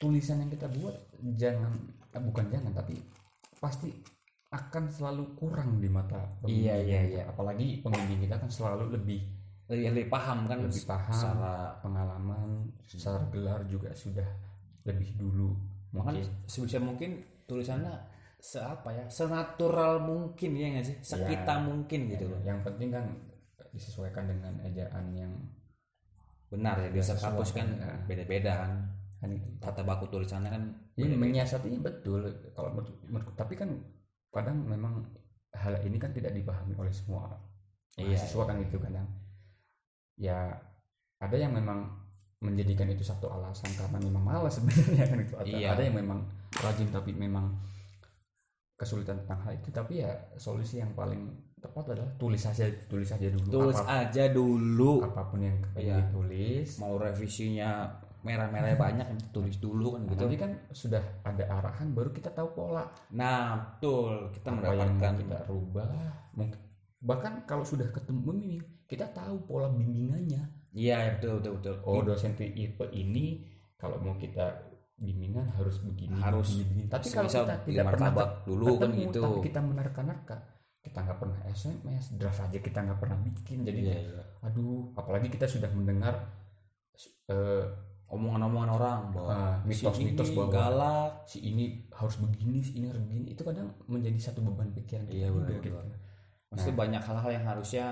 [0.00, 0.96] tulisan yang kita buat.
[1.38, 1.72] Jangan
[2.18, 2.98] eh, bukan jangan tapi
[3.60, 3.92] pasti
[4.50, 7.22] akan selalu kurang di mata pembimbing Iya, iya, iya.
[7.30, 9.20] Apalagi pembimbing kita kan selalu lebih
[9.70, 12.48] lebih, lebih paham kan lebih paham secara pengalaman
[12.82, 14.26] secara gelar juga sudah
[14.82, 15.54] lebih dulu
[15.94, 17.94] mungkin sebisa mungkin tulisannya
[18.42, 19.06] seapa ya?
[19.06, 20.96] Senatural mungkin ya nggak sih?
[21.02, 21.62] Sekita Ya.
[21.62, 22.40] mungkin gitu loh.
[22.42, 23.04] Yang penting kan
[23.70, 25.30] disesuaikan dengan ejaan yang
[26.50, 27.94] benar ya Ya, setiap kampus kan ya.
[28.10, 28.72] beda-beda kan.
[29.20, 29.30] Kan
[29.62, 30.62] tata baku tulisannya kan
[30.98, 33.32] Ya, menyiasatinya betul kalau menurut, menurutku.
[33.38, 33.70] Tapi kan
[34.30, 35.02] kadang memang
[35.52, 37.34] hal ini kan tidak dipahami oleh semua
[37.98, 39.08] Iya, mahasiswa kan itu kadang.
[40.14, 40.38] Ya
[41.18, 41.90] ada yang memang
[42.40, 45.68] menjadikan itu satu alasan karena memang malas sebenarnya kan itu ada, Iya.
[45.74, 46.24] ada yang memang
[46.56, 47.50] rajin tapi memang
[48.78, 49.68] kesulitan tentang hal itu.
[49.68, 51.28] Tapi ya solusi yang paling
[51.60, 53.50] tepat adalah tulis saja tulis saja dulu.
[53.50, 55.04] Tulis Apa- aja dulu.
[55.04, 55.98] apa pun yang Iya.
[56.00, 56.68] ingin ditulis.
[56.80, 57.90] Mau revisinya
[58.20, 60.22] merah-merah banyak tulis dulu kan gitu.
[60.28, 62.84] Nanti kan sudah ada arahan baru kita tahu pola.
[63.16, 64.28] Nah betul.
[64.36, 65.88] Kita apa yang mendapatkan kita rubah?
[66.36, 66.58] Mungkin.
[67.00, 70.70] Bahkan kalau sudah ketemu pembimbing kita tahu pola bimbingannya.
[70.76, 71.76] Iya betul betul betul.
[71.88, 73.46] Oh dosen tipe ini
[73.80, 76.60] kalau mau kita bimbingan harus begini Harus.
[76.60, 76.92] begini, begini.
[76.92, 78.12] tapi kalau kita tidak pernah
[78.44, 79.20] dulu kan ketemu, gitu.
[79.24, 80.36] tapi kita menerka-nerka
[80.80, 83.64] kita nggak pernah SMS draft aja kita nggak pernah bikin.
[83.64, 84.22] Jadi iya iya.
[84.44, 86.24] aduh apalagi kita sudah mendengar
[87.28, 87.64] eh,
[88.10, 92.90] omongan-omongan orang bahwa Ah, mitos-mitos si ini bahwa- galak si ini harus begini si ini
[92.90, 93.30] harus begini.
[93.30, 95.78] Itu kadang menjadi satu beban pikiran kita Iya, juga benar, gitu.
[96.50, 97.86] Maksudnya banyak hal-hal yang harusnya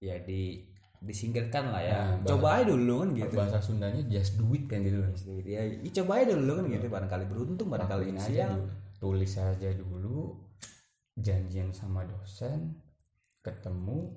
[0.00, 0.64] ya di
[0.98, 2.00] disingkirkan lah ya.
[2.18, 3.34] Nah, coba aja dulu kan gitu.
[3.36, 4.98] bahasa Sundanya just do it kan gitu.
[5.44, 6.86] Ya, ya coba aja dulu kan gitu.
[6.88, 8.26] Barangkali beruntung barangkali Lakuin aja.
[8.26, 8.72] siang dulu.
[8.98, 10.18] tulis aja dulu.
[11.14, 12.72] Janjian sama dosen.
[13.38, 14.16] Ketemu.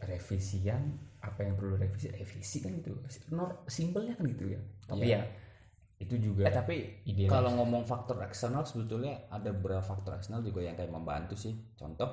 [0.00, 2.94] Revisian apa yang perlu revisi revisi kan gitu
[3.34, 5.18] Nor simpelnya kan gitu ya tapi Iya.
[5.18, 5.22] ya
[5.98, 6.76] itu juga Eh, tapi
[7.10, 7.26] idealis.
[7.26, 11.58] kalau ngomong faktor eksternal sebetulnya ada beberapa faktor eksternal juga yang kayak membantu sih.
[11.74, 12.06] Contoh,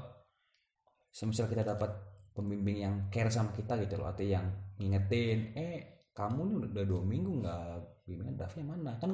[1.14, 1.94] semisal kita dapat
[2.34, 4.48] pembimbing yang care sama kita gitu loh, artinya yang
[4.82, 5.76] ngingetin, eh
[6.18, 7.66] kamu nih udah, dua minggu nggak
[8.10, 9.12] bimbingan draftnya mana kan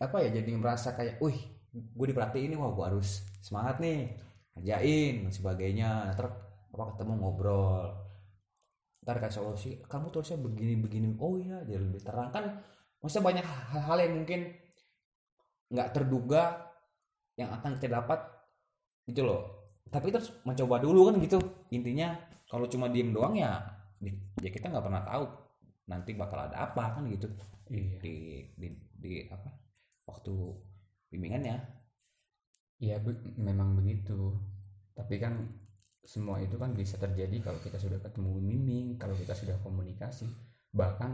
[0.00, 1.36] apa ya jadi merasa kayak, wih
[1.72, 4.16] gue diperhatiin nih, wah gue harus semangat nih
[4.56, 5.90] kerjain dan sebagainya.
[6.16, 6.26] Ntar
[6.72, 7.92] apa ketemu ngobrol,
[9.06, 11.06] ntar kasih solusi kamu tulisnya begini begini.
[11.22, 12.34] Oh iya jadi lebih terang.
[12.34, 12.58] Kan
[12.98, 14.40] maksudnya banyak hal-hal yang mungkin
[15.70, 16.42] nggak terduga
[17.38, 18.18] yang akan kita dapat
[19.06, 19.70] gitu loh.
[19.86, 21.38] Tapi terus mencoba dulu kan gitu.
[21.70, 22.18] Intinya
[22.50, 23.62] kalau cuma diem doang ya
[24.42, 25.24] ya kita nggak pernah tahu
[25.86, 27.30] nanti bakal ada apa kan gitu.
[27.70, 28.02] Iya.
[28.02, 28.14] Di
[28.58, 29.54] di, di apa
[30.10, 30.34] waktu
[31.14, 31.62] bimbingannya.
[32.82, 34.34] Iya be- memang begitu.
[34.98, 35.46] Tapi kan
[36.06, 40.30] semua itu kan bisa terjadi kalau kita sudah ketemu bimbing, kalau kita sudah komunikasi.
[40.70, 41.10] Bahkan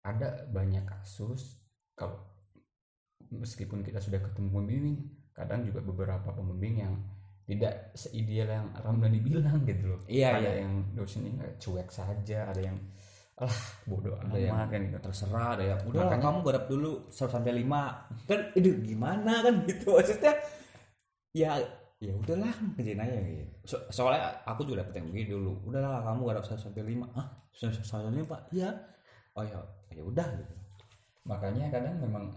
[0.00, 1.60] ada banyak kasus
[1.92, 2.16] kalau
[3.28, 4.96] meskipun kita sudah ketemu pembimbing,
[5.36, 6.94] kadang juga beberapa pembimbing yang
[7.44, 10.00] tidak seideal yang Ramdhani bilang gitu loh.
[10.08, 10.52] Iya, ada iya.
[10.64, 12.78] yang dosennya cuek saja, ada yang
[13.40, 14.98] alah bodoh Ada yang kan gitu.
[15.00, 17.80] terserah ada yang udah lah, Makanya- kamu garap dulu 1 sampai 5
[18.28, 20.32] kan itu gimana kan gitu maksudnya
[21.32, 21.56] ya
[22.00, 25.52] ya udahlah kerjain aja gitu So- soalnya aku juga dapet yang begini dulu.
[25.68, 28.40] Udahlah kamu garap 1 sampai 5 ah 1 sampai 5 pak?
[28.50, 28.72] Iya.
[29.36, 29.60] Oh ya
[29.92, 30.54] ya udah gitu.
[31.28, 32.32] Makanya kadang memang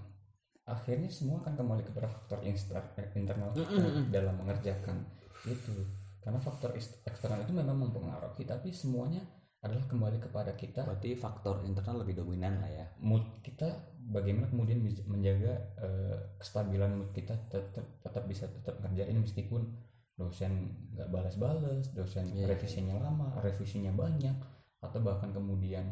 [0.64, 4.12] akhirnya semua akan kembali kepada faktor insta- internal Mm-mm.
[4.12, 5.08] dalam mengerjakan
[5.48, 5.74] itu.
[6.20, 6.72] Karena faktor
[7.04, 9.24] eksternal itu memang mempengaruhi tapi semuanya
[9.64, 10.84] adalah kembali kepada kita.
[10.84, 12.86] Berarti faktor internal lebih dominan lah ya.
[13.00, 19.16] Mood kita bagaimana kemudian bisa menjaga eh, kestabilan mood kita tetap tetap bisa tetap ngerjain
[19.16, 19.72] meskipun
[20.14, 24.38] dosen nggak balas-balas dosen Iya, revisinya lama revisinya banyak
[24.78, 25.90] atau bahkan kemudian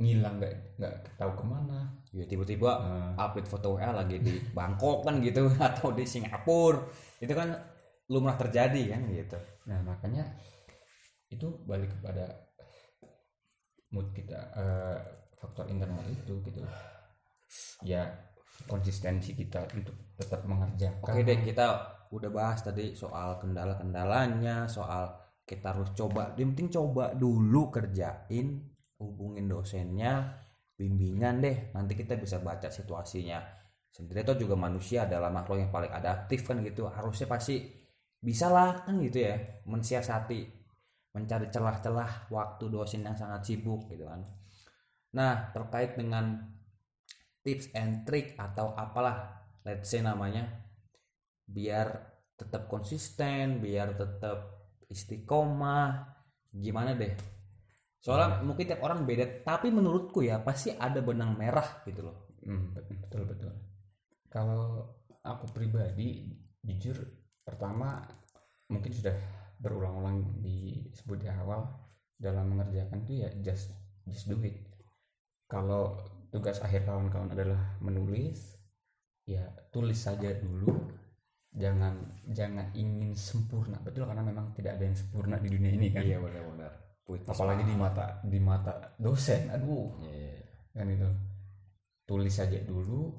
[0.00, 1.90] ngilang nggak nggak tahu ke mana.
[2.14, 6.86] Ya tiba-tiba Eh, upload foto WA lagi di Bangkok kan gitu atau di Singapura.
[7.18, 7.50] Itu kan
[8.08, 9.36] lumrah terjadi kan gitu.
[9.68, 10.24] Nah makanya
[11.30, 12.49] itu balik kepada
[13.90, 14.98] mood kita eh,
[15.38, 16.62] faktor internal itu gitu.
[17.82, 18.06] Ya
[18.68, 21.10] konsistensi kita untuk tetap mengerjakan.
[21.16, 21.66] Oke deh kita
[22.10, 25.14] udah bahas tadi soal kendala-kendalanya, soal
[25.46, 30.38] kita harus coba, yang penting coba dulu kerjain, hubungin dosennya,
[30.78, 33.42] bimbingan deh, nanti kita bisa baca situasinya.
[33.90, 34.22] Sendiri.
[34.22, 37.66] Itu juga manusia adalah makhluk yang paling adaptif kan gitu, harusnya pasti
[38.22, 39.34] bisa lah kan gitu ya,
[39.66, 40.59] mensiasati,
[41.10, 44.22] mencari celah-celah waktu dosen yang sangat sibuk gitu kan.
[45.16, 46.38] Nah terkait dengan
[47.42, 50.46] tips and trick atau apalah let's say namanya
[51.50, 54.38] biar tetap konsisten biar tetap
[54.86, 56.06] istiqomah
[56.54, 57.14] gimana deh?
[58.00, 62.38] Soalnya mungkin tiap orang beda tapi menurutku ya pasti ada benang merah gitu loh.
[62.46, 63.52] Hmm, bet- betul betul.
[64.30, 66.32] Kalau aku pribadi
[66.64, 66.96] jujur
[67.44, 68.00] pertama
[68.70, 71.68] mungkin sudah berulang-ulang disebut di awal
[72.16, 73.72] dalam mengerjakan itu ya just
[74.08, 74.56] just do it.
[75.48, 76.00] Kalau
[76.32, 78.56] tugas akhir kawan-kawan adalah menulis
[79.28, 80.72] ya tulis saja dulu.
[81.50, 81.98] Jangan
[82.30, 83.76] jangan ingin sempurna.
[83.82, 86.06] Betul karena memang tidak ada yang sempurna di dunia ini kan?
[86.06, 86.72] Iya, benar-benar.
[87.26, 89.98] Apalagi di mata di mata dosen aduh.
[89.98, 91.10] Iya, kan itu.
[92.06, 93.10] Tulis saja dulu.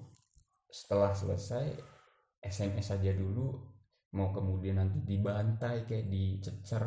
[0.72, 1.76] Setelah selesai
[2.40, 3.71] SMS saja dulu
[4.12, 6.84] mau kemudian nanti dibantai kayak dicecer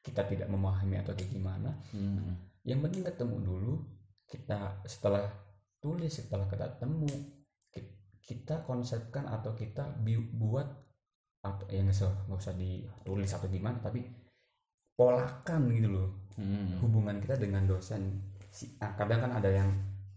[0.00, 2.38] kita tidak memahami atau kayak gimana Hmm.
[2.62, 3.74] yang penting ketemu dulu
[4.24, 5.26] kita setelah
[5.80, 7.08] tulis setelah kita temu
[7.68, 9.90] ki- kita konsepkan atau kita
[10.30, 10.68] buat
[11.40, 14.04] atau yang nggak usah ditulis atau gimana tapi
[14.94, 16.78] polakan gitu loh Hmm.
[16.80, 18.16] hubungan kita dengan dosen
[18.48, 19.68] si kadang kan ada yang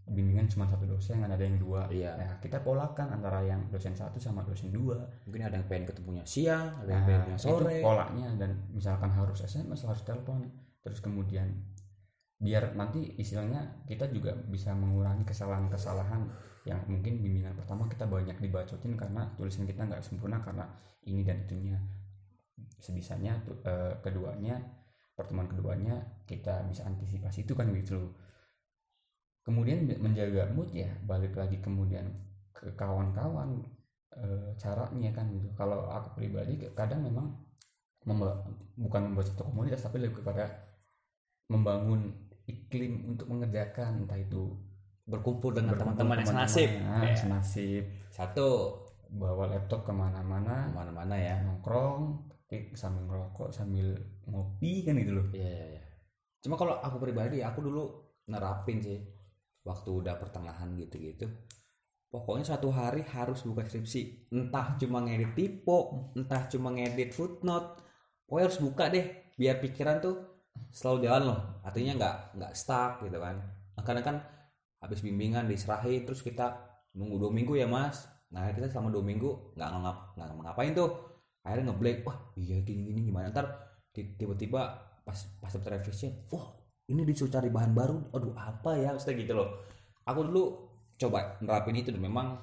[0.03, 1.87] bimbingan cuma satu dosen kan ada yang dua.
[1.87, 2.19] Iya.
[2.19, 4.99] Nah, kita polakan antara yang dosen satu sama dosen dua.
[5.23, 7.77] Mungkin ada yang pengen ketemunya siang ada yang nah, pengennya itu sore.
[7.79, 8.27] polanya.
[8.35, 10.43] Dan misalkan harus SMS harus telepon.
[10.83, 11.47] Terus kemudian
[12.43, 16.27] biar nanti istilahnya kita juga bisa mengurangi kesalahan-kesalahan
[16.67, 20.67] yang mungkin bimbingan pertama kita banyak dibacotin karena tulisan kita nggak sempurna karena
[21.07, 21.79] ini dan itunya.
[22.75, 24.59] Sebisanya tuh, eh, keduanya
[25.15, 25.95] pertemuan keduanya
[26.27, 27.47] kita bisa antisipasi.
[27.47, 28.22] Itu kan gitu loh
[29.43, 32.07] kemudian menjaga mood ya balik lagi kemudian
[32.55, 33.59] ke kawan-kawan
[34.15, 35.51] eh, caranya kan gitu.
[35.53, 37.27] Kalau aku pribadi kadang memang
[38.07, 38.39] memba-
[38.79, 40.47] bukan membuat satu komunitas tapi lebih kepada
[41.51, 42.11] membangun
[42.47, 44.51] iklim untuk mengerjakan entah itu
[45.03, 46.69] berkumpul dengan teman-teman yang senasib.
[46.71, 47.15] Ya.
[47.15, 47.83] senasib.
[48.09, 48.79] Satu.
[49.13, 50.71] Bawa laptop ke mana-mana.
[50.71, 51.37] Ke mana-mana ya.
[51.45, 53.93] Nongkrong ketik sambil ngerokok sambil
[54.25, 55.27] ngopi kan gitu loh.
[55.29, 55.83] Iya iya iya.
[56.41, 57.83] Cuma kalau aku pribadi aku dulu
[58.25, 58.97] nerapin sih
[59.63, 61.27] waktu udah pertengahan gitu-gitu.
[62.13, 64.29] Pokoknya satu hari harus buka skripsi.
[64.29, 67.81] Entah cuma ngedit typo, entah cuma ngedit footnote.
[68.29, 70.15] Pokoknya harus buka deh biar pikiran tuh
[70.69, 71.39] selalu jalan loh.
[71.65, 73.41] Artinya nggak nggak stuck gitu kan.
[73.73, 74.15] Nah, karena kan
[74.77, 76.53] habis bimbingan diserahin terus kita
[76.93, 78.05] nunggu dua minggu ya mas.
[78.29, 80.91] Nah kita selama dua minggu nggak ngap nggak ngapain tuh.
[81.41, 81.97] Akhirnya ngeblank.
[82.05, 83.47] Wah iya gini gini gimana ntar
[83.89, 84.61] ti- tiba-tiba
[85.01, 85.81] pas pas daftar
[86.31, 86.45] wah
[86.93, 87.97] ini disuruh cari bahan baru.
[88.13, 88.93] Aduh apa ya?
[88.93, 89.49] Maksudnya gitu loh.
[90.05, 90.43] Aku dulu
[90.93, 92.37] coba nerapin itu dan memang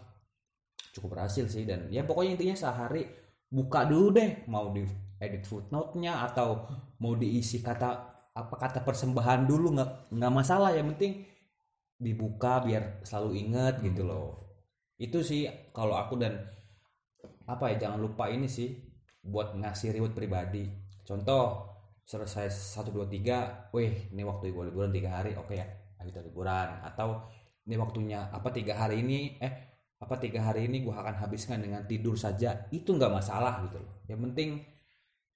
[0.91, 1.63] cukup berhasil sih.
[1.63, 3.07] Dan ya pokoknya intinya sehari
[3.47, 4.43] buka dulu deh.
[4.51, 4.83] Mau di
[5.23, 6.67] edit footnote-nya atau
[6.99, 7.89] mau diisi kata
[8.35, 9.79] apa kata persembahan dulu.
[9.79, 10.75] Nggak nggak masalah.
[10.75, 11.13] Yang penting
[11.95, 14.51] dibuka biar selalu inget gitu loh.
[14.99, 16.43] Itu sih kalau aku dan
[17.47, 18.75] apa ya jangan lupa ini sih
[19.23, 20.67] buat ngasih reward pribadi.
[21.07, 21.70] Contoh
[22.11, 25.63] selesai satu dua tiga, wih ini waktu gue liburan tiga hari, oke ya,
[26.03, 26.83] ayo kita liburan.
[26.83, 27.23] Atau
[27.71, 29.71] ini waktunya apa tiga hari ini, eh
[30.03, 34.03] apa tiga hari ini gue akan habiskan dengan tidur saja, itu nggak masalah gitu loh.
[34.11, 34.51] Yang penting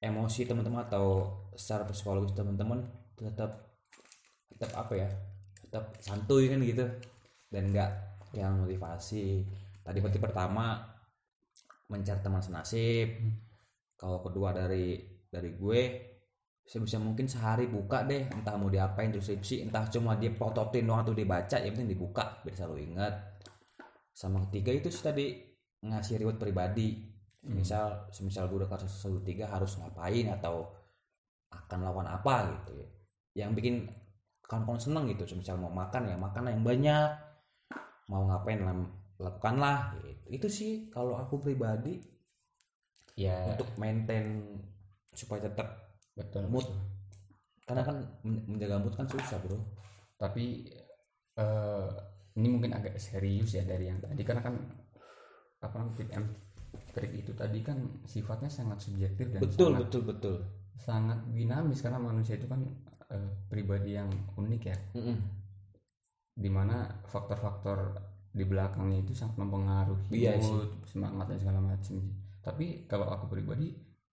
[0.02, 2.82] emosi teman-teman atau secara psikologis teman-teman
[3.14, 3.78] tetap
[4.50, 5.08] tetap apa ya,
[5.62, 6.90] tetap santuy kan gitu
[7.54, 7.90] dan nggak
[8.34, 9.46] yang motivasi.
[9.86, 10.82] Tadi berarti pertama
[11.86, 13.14] mencari teman senasib.
[13.94, 14.98] Kalau kedua dari
[15.30, 16.13] dari gue
[16.64, 21.04] sebisa mungkin sehari buka deh entah mau diapain terus skripsi entah cuma dia pototin doang
[21.04, 23.14] atau dibaca yang penting dibuka biar selalu ingat.
[24.16, 25.26] Sama ketiga itu sih tadi
[25.84, 27.12] ngasih reward pribadi.
[27.44, 30.64] Misal semisal gue udah kelas satu tiga harus ngapain atau
[31.52, 32.88] akan lawan apa gitu ya.
[33.44, 33.74] Yang bikin
[34.48, 37.10] kawan-kawan seneng gitu semisal mau makan ya makan yang banyak.
[38.08, 38.64] Mau ngapain
[39.20, 40.10] lakukanlah gitu.
[40.32, 42.00] itu sih kalau aku pribadi
[43.14, 43.52] ya.
[43.52, 44.42] untuk maintain
[45.14, 45.83] supaya tetap
[46.14, 46.66] betul mood.
[47.64, 47.96] karena kan
[48.28, 49.56] men- menjaga mood kan susah bro.
[50.20, 50.68] Tapi
[51.34, 51.90] eh,
[52.36, 54.20] ini mungkin agak serius ya dari yang tadi.
[54.20, 54.54] Karena kan
[55.64, 56.28] apa namanya tip and
[56.92, 60.36] trick itu tadi kan sifatnya sangat subjektif dan betul sangat, betul betul.
[60.76, 61.80] sangat dinamis.
[61.80, 62.60] Karena manusia itu kan
[63.08, 64.76] eh, pribadi yang unik ya.
[65.00, 65.18] Mm-mm.
[66.34, 67.94] di mana faktor-faktor
[68.34, 72.02] di belakangnya itu sangat mempengaruhi Iya mood, semangat dan segala macam.
[72.42, 73.70] Tapi kalau aku pribadi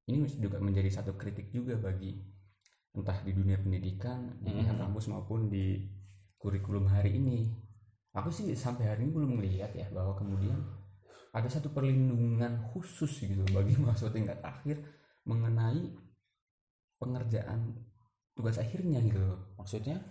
[0.09, 2.17] ini juga menjadi satu kritik juga bagi
[2.97, 4.81] entah di dunia pendidikan di pihak Mhm.
[4.81, 5.85] kampus maupun di
[6.41, 7.45] kurikulum hari ini.
[8.17, 10.57] Aku sih sampai hari ini belum melihat ya bahwa kemudian
[11.29, 14.81] ada satu perlindungan khusus gitu bagi mahasiswa tingkat akhir
[15.29, 15.93] mengenai
[16.97, 17.77] pengerjaan
[18.33, 19.21] tugas akhirnya gitu
[19.55, 20.01] maksudnya?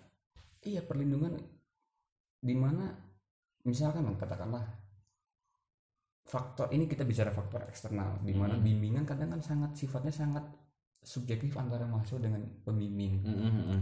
[0.62, 1.38] Iya perlindungan
[2.38, 2.94] di mana
[3.66, 4.62] misalkan katakanlah
[6.28, 8.62] faktor ini kita bicara faktor eksternal di mana Hmm.
[8.62, 10.44] bimbingan kadang kan sangat sifatnya sangat
[11.00, 13.80] subjektif antara mahasiswa dengan pembimbing Mm-mm.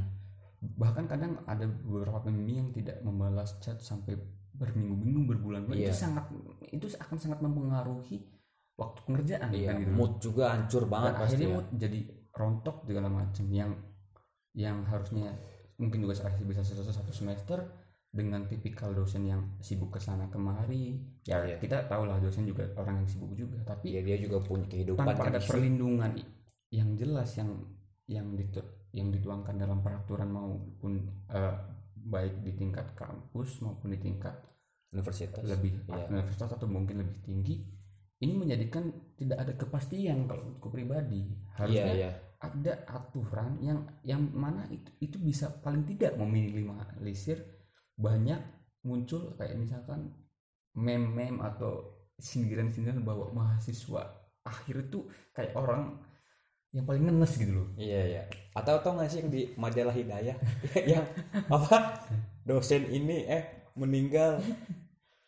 [0.79, 4.15] bahkan kadang ada beberapa pembimbing yang tidak membalas chat sampai
[4.55, 5.91] berminggu-minggu berbulan-bulan Iya.
[5.91, 6.25] itu sangat
[6.71, 8.25] itu akan sangat mempengaruhi
[8.77, 11.55] waktu pengerjaan iya kan gitu mood juga hancur banget dan pasti akhirnya ya.
[11.59, 11.99] mood jadi
[12.31, 13.71] rontok segala macam yang
[14.55, 15.29] yang harusnya
[15.77, 17.59] mungkin akhir bisa selesai satu semester
[18.17, 21.61] dengan tipikal dosen yang sibuk ke sana kemari ya Iya.
[21.61, 25.05] kita tahu lah dosen juga orang yang sibuk juga tapi Iya, dia juga punya kehidupan
[25.05, 26.17] tanpa kan ada perlindungan
[26.73, 27.53] yang jelas yang
[28.09, 31.55] yang ditu- yang dituangkan dalam peraturan maupun eh,
[31.95, 34.35] baik di tingkat kampus maupun di tingkat
[34.89, 36.09] universitas lebih Iya.
[36.09, 37.55] universitas atau mungkin lebih tinggi
[38.17, 44.65] ini menjadikan tidak ada kepastian kalau untuk pribadi harusnya iya ada aturan yang yang mana
[44.69, 47.41] itu itu bisa paling tidak meminimalisir
[47.97, 48.41] banyak
[48.87, 50.13] muncul kayak misalkan
[50.77, 54.09] meme-meme atau sindiran-sindiran bahwa mahasiswa
[54.47, 55.99] akhir itu kayak orang
[56.77, 57.69] yang paling ngenes gitu loh.
[57.81, 58.23] Iya iya.
[58.53, 60.37] Atau tau gak sih yang di majalah hidayah?
[60.93, 61.09] Yang
[61.49, 62.05] apa?
[62.45, 64.39] Dosen ini eh meninggal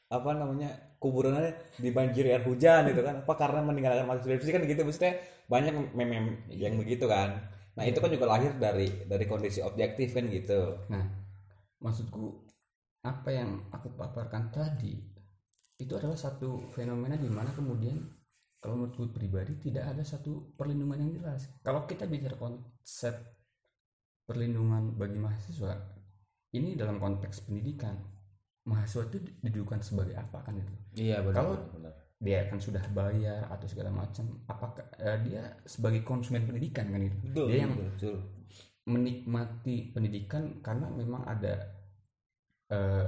[0.08, 3.24] apa namanya kuburannya dibanjiri air hujan gitu kan.
[3.24, 4.84] Apa karena meninggalkan masa skripsi kan gitu.
[4.84, 5.16] Maksudnya
[5.48, 7.48] banyak meme yang begitu kan.
[7.80, 10.84] Nah itu kan juga lahir dari dari kondisi objektif kan gitu.
[10.92, 11.04] Nah
[11.80, 12.47] maksudku
[13.04, 14.94] apa yang aku paparkan tadi
[15.78, 18.02] itu adalah satu fenomena di mana kemudian
[18.58, 21.46] kalau menurutku pribadi tidak ada satu perlindungan yang jelas.
[21.62, 23.14] Kalau kita bicara konsep
[24.26, 25.78] perlindungan bagi mahasiswa
[26.50, 27.94] ini dalam konteks pendidikan
[28.66, 30.74] mahasiswa itu didudukan sebagai apa kan itu?
[30.98, 31.94] Iya Kalau- benar.
[32.18, 37.14] dia kan sudah bayar atau segala macam apakah eh, dia sebagai konsumen pendidikan kan itu?
[37.46, 38.18] Dia yang betul.
[38.90, 41.77] menikmati pendidikan karena memang ada
[42.68, 43.06] eh,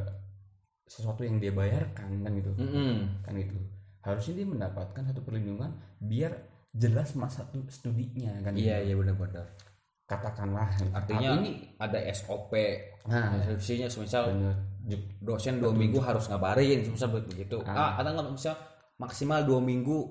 [0.84, 3.22] sesuatu yang dia bayarkan kan gitu Mm-mm.
[3.22, 3.54] kan gitu
[4.00, 6.32] harusnya dia mendapatkan satu perlindungan biar
[6.72, 8.66] jelas masa tu- studinya kan gitu.
[8.66, 9.46] Iya iya benar-benar.
[10.10, 12.50] katakanlah Artinya ini ada SOP
[13.06, 13.30] nah
[13.86, 14.58] semisal bener
[15.22, 17.62] dosen dua minggu harus ngabarin semisal begitu.
[17.62, 17.94] Ah.
[17.94, 18.58] Ah, atau nggak misal
[18.98, 20.10] maksimal dua minggu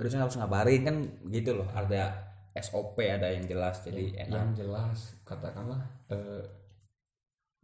[0.00, 0.96] dosen harus ngabarin kan
[1.28, 1.68] gitu loh.
[1.76, 2.24] Ada
[2.56, 4.32] SOP ada yang jelas jadi enak.
[4.32, 6.40] yang jelas katakanlah eh,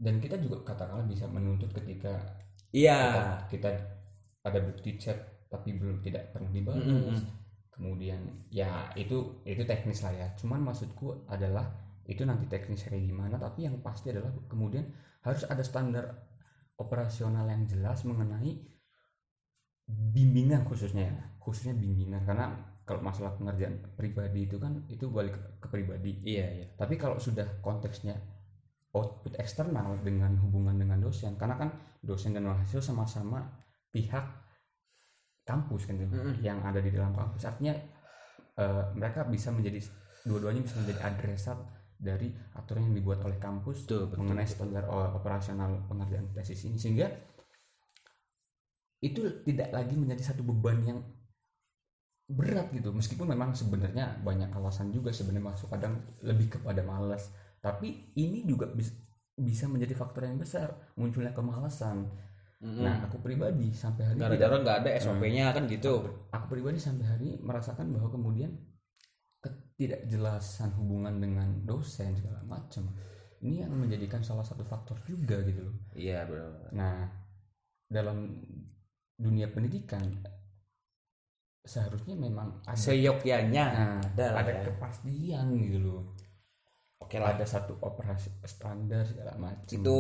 [0.03, 2.13] dan kita juga katakanlah bisa menuntut ketika
[2.73, 2.99] Iya.
[3.53, 3.69] kita
[4.43, 5.19] ada bukti chat
[5.53, 7.19] tapi belum tidak pernah dibalas Mm-mm.
[7.77, 11.69] kemudian ya itu itu teknis lah ya cuman maksudku adalah
[12.09, 14.85] itu nanti teknis kayak gimana tapi yang pasti adalah kemudian
[15.23, 16.05] harus ada standar
[16.81, 18.53] operasional yang jelas mengenai
[20.15, 22.47] bimbingan khususnya ya khususnya bimbingan karena
[22.89, 26.67] kalau masalah pengerjaan pribadi itu kan itu balik ke, ke pribadi Iya iya.
[26.81, 28.15] tapi kalau sudah konteksnya
[28.93, 31.37] output eksternal dengan hubungan dengan dosen.
[31.41, 31.73] Karena kan
[32.05, 33.41] dosen dan mahasiswa sama-sama
[33.93, 34.25] pihak
[35.43, 36.39] kampus kan Mm-mm.
[36.45, 37.49] yang ada di dalam kampus.
[37.49, 37.75] Artinya
[38.61, 39.83] eh, mereka bisa menjadi
[40.23, 41.59] dua-duanya bisa menjadi adresat
[42.03, 46.79] dari aturan yang dibuat oleh kampus Betul, betul, mengenai standar o- operasional pengerjaan tesis ini.
[46.79, 47.07] Sehingga
[49.03, 50.99] itu tidak lagi menjadi satu beban yang
[52.31, 52.95] berat gitu.
[52.95, 57.31] Meskipun memang sebenarnya banyak alasan juga sebenarnya masuk kadang lebih kepada malas
[57.63, 58.99] tapi ini juga bis-
[59.33, 62.11] bisa menjadi faktor yang besar munculnya kemalasan
[62.63, 62.83] Mm-mm.
[62.83, 65.95] nah aku pribadi sampai hari ini Gara-gara nggak ada SOP-nya kan gitu.
[66.31, 68.51] aku pribadi sampai hari ini merasakan bahwa kemudian
[69.43, 72.87] ketidakjelasan hubungan dengan dosen segala macam
[73.43, 76.71] ini yang menjadikan salah satu faktor juga gitu loh Iya benar.
[76.71, 76.99] Nah,
[77.91, 78.39] dalam
[79.19, 80.03] dunia pendidikan
[81.63, 84.63] seharusnya memang ada Seyogyanya nah, ada ada ya.
[84.67, 86.03] kepastian gitu loh.
[87.03, 87.35] Oke lah.
[87.35, 89.67] Ada satu operasi standar segala macam.
[89.67, 89.97] Itu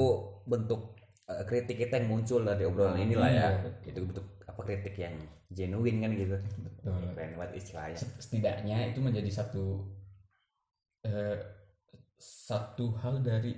[0.47, 0.95] bentuk
[1.27, 3.49] eh, kritik kita yang muncul dari obrolan inilah ya.
[3.59, 5.19] Iya, Itu bentuk apa kritik yang
[5.51, 6.37] genuine kan gitu.
[6.63, 6.95] betul.
[7.19, 7.99] Keren banget istilahnya.
[7.99, 9.65] Setidaknya itu menjadi satu
[11.05, 11.39] eh,
[12.23, 13.53] satu hal dari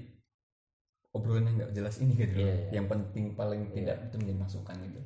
[1.15, 2.37] obrolan yang nggak jelas ini gitu.
[2.43, 2.71] Iya, iya.
[2.81, 5.01] Yang penting paling tidak itu menjadi masukan gitu.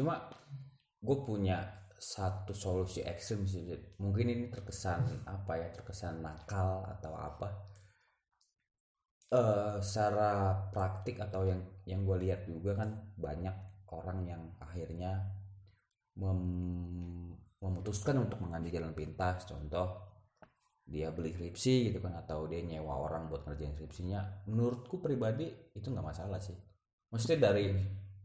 [0.00, 0.14] Cuma
[1.02, 3.70] gue punya satu solusi ekstrim sih.
[4.02, 5.70] Mungkin ini terkesan apa ya?
[5.70, 7.70] Terkesan nakal atau apa?
[9.38, 10.30] Eh secara
[10.74, 11.60] praktik atau yang
[11.90, 12.90] yang gue lihat juga kan
[13.24, 13.56] banyak
[13.98, 15.12] orang yang akhirnya
[16.20, 19.44] mem- memutuskan untuk mengambil jalan pintas.
[19.50, 19.86] Contoh
[20.92, 24.46] dia beli skripsi gitu kan atau dia nyewa orang buat ngerjain skripsinya.
[24.50, 25.46] Menurutku pribadi
[25.78, 26.56] itu nggak masalah sih.
[27.12, 27.66] Maksudnya dari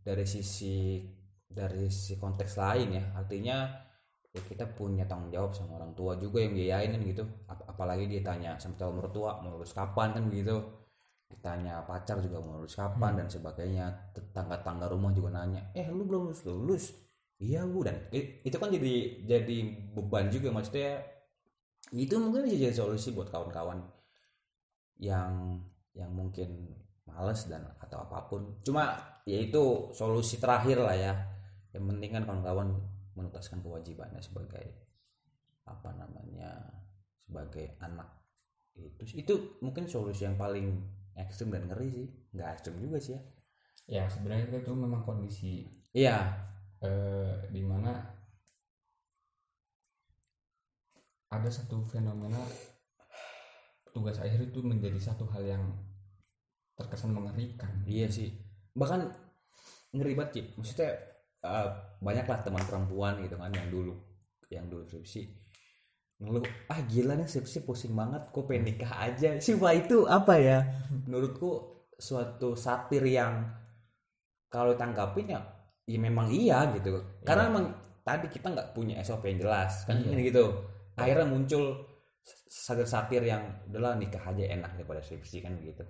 [0.04, 1.02] dari sisi
[1.48, 3.58] dari sisi konteks lain ya artinya
[4.36, 8.06] ya kita punya tanggung jawab sama orang tua juga yang biayain kan gitu Ap- apalagi
[8.12, 10.60] dia tanya sama calon mertua mau lulus kapan kan begitu
[11.28, 13.20] ditanya pacar juga mau lulus kapan?
[13.20, 14.16] Dan sebagainya.
[14.16, 16.42] Tetangga-tangga rumah juga nanya eh lu belum lulus?
[16.48, 16.86] Lulus.
[17.38, 17.86] Iya bu.
[17.86, 18.96] Dan itu kan jadi
[19.28, 19.58] jadi
[19.94, 20.50] beban juga.
[20.50, 21.04] Maksudnya
[21.96, 23.80] itu mungkin bisa jadi solusi buat kawan-kawan
[25.00, 25.62] yang
[25.94, 26.74] yang mungkin
[27.08, 28.60] males dan atau apa pun.
[28.66, 31.14] Cuma ya itu solusi terakhir lah ya.
[31.72, 32.70] Yang penting kan kawan-kawan
[33.14, 34.66] menuntaskan kewajibannya sebagai
[35.66, 36.54] apa namanya
[37.26, 38.10] sebagai anak.
[38.78, 42.08] Itu itu mungkin solusi yang paling ekstrim dan ngeri sih.
[42.34, 43.22] Nggak ekstrim juga sih ya.
[43.88, 45.64] Ya sebenarnya itu memang kondisi
[45.96, 46.44] iya.
[46.84, 47.96] eh, di mana
[51.28, 52.40] ada satu fenomena
[53.96, 55.64] tugas akhir itu menjadi satu hal yang
[56.78, 57.72] terkesan mengerikan.
[57.88, 58.30] iya sih.
[58.78, 59.28] Bahkan
[59.98, 60.48] ngeri banget Cip.
[60.60, 60.92] maksudnya
[61.48, 61.70] eh,
[62.04, 63.96] banyaklah teman perempuan gitu kan yang dulu
[64.52, 65.47] yang dulu skripsi
[66.18, 66.42] ngeluh
[66.74, 69.54] ah gila nih skripsi pusing banget kok pengen nikah aja sih?
[69.58, 70.66] Wah itu apa ya?
[71.06, 73.46] Menurutku suatu satir yang
[74.50, 75.42] kalau tanggapin ya
[75.86, 77.06] ya memang iya gitu.
[77.22, 77.66] Karena emang
[78.02, 80.10] tadi kita nggak punya SOP yang jelas kan Iya.
[80.16, 80.46] ini gitu.
[80.98, 81.86] Akhirnya muncul
[82.50, 85.86] satir-satir yang udahlah nikah aja enak daripada skripsi kan gitu.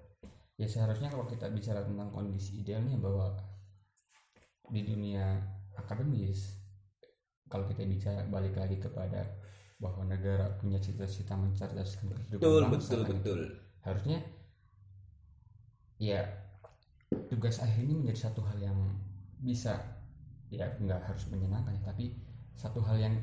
[0.58, 3.32] Ya seharusnya kalau kita bicara tentang kondisi idealnya bahwa
[4.68, 5.40] di dunia
[5.80, 6.60] akademis
[7.48, 9.24] kalau kita bicara balik lagi kepada
[9.78, 13.10] bahwa negara punya cita-cita mencerdaskan kehidupan betul bangsa betul kan.
[13.14, 13.40] betul
[13.86, 14.20] harusnya
[16.02, 16.22] ya
[17.30, 18.80] tugas akhir ini menjadi satu hal yang
[19.38, 19.78] bisa
[20.50, 22.18] ya nggak harus menyenangkan ya, tapi
[22.58, 23.16] satu hal yang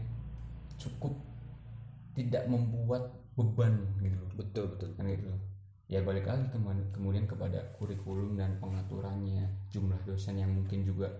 [0.78, 1.14] cukup
[2.14, 5.42] tidak membuat beban gitu loh betul betul kan gitu loh.
[5.90, 6.46] ya balik lagi
[6.94, 11.10] kemudian kepada kurikulum dan pengaturannya jumlah dosen yang mungkin juga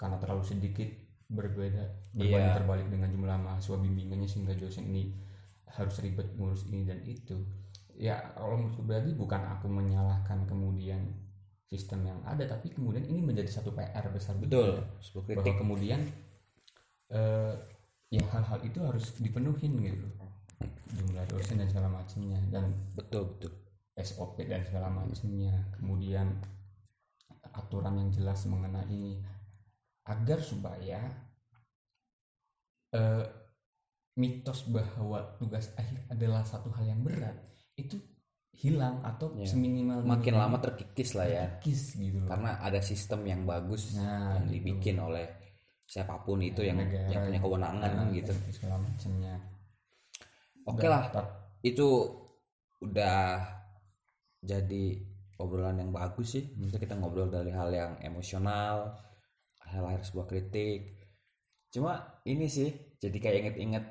[0.00, 0.88] karena terlalu sedikit
[1.26, 1.82] berbeda
[2.14, 2.22] Iya.
[2.22, 5.10] berbanding terbalik dengan jumlah mahasiswa bimbingannya sehingga dosen ini
[5.66, 7.36] harus ribet ngurus ini dan itu.
[7.96, 11.02] Ya kalau menurutku berarti bukan aku menyalahkan kemudian
[11.66, 14.86] sistem yang ada tapi kemudian ini menjadi satu PR besar betul juga.
[15.02, 16.00] sebuah bahwa kemudian
[17.10, 17.54] eh,
[18.06, 20.06] ya hal-hal itu harus dipenuhin gitu.
[20.94, 23.50] Jumlah dosen dan segala macamnya dan betul betul.
[23.98, 25.52] SOP dan segala macamnya.
[25.74, 26.30] Kemudian
[27.50, 29.16] aturan yang jelas mengenai
[30.06, 31.00] agar supaya
[32.92, 33.24] eh,
[34.16, 37.36] mitos bahwa tugas akhir adalah satu hal yang berat
[37.76, 38.00] itu
[38.56, 39.44] hilang atau Ya.
[39.44, 42.28] seminimal makin lama terkikis lah ya terkikis gitu loh.
[42.32, 44.52] karena ada sistem yang bagus Nah, yang gitu.
[44.56, 45.28] dibikin oleh
[45.84, 49.34] siapa pun itu yang Negara, yang punya kewenangan Nah, gitu dan segala macamnya
[50.64, 51.04] oke Dan lah
[51.60, 51.88] itu
[52.80, 53.44] udah
[54.40, 54.84] jadi
[55.36, 58.96] obrolan yang bagus sih maksudnya kita ngobrol dari hal yang emosional
[59.74, 60.96] lahir sebuah kritik.
[61.72, 63.84] Cuma ini sih jadi kayak inget-inget.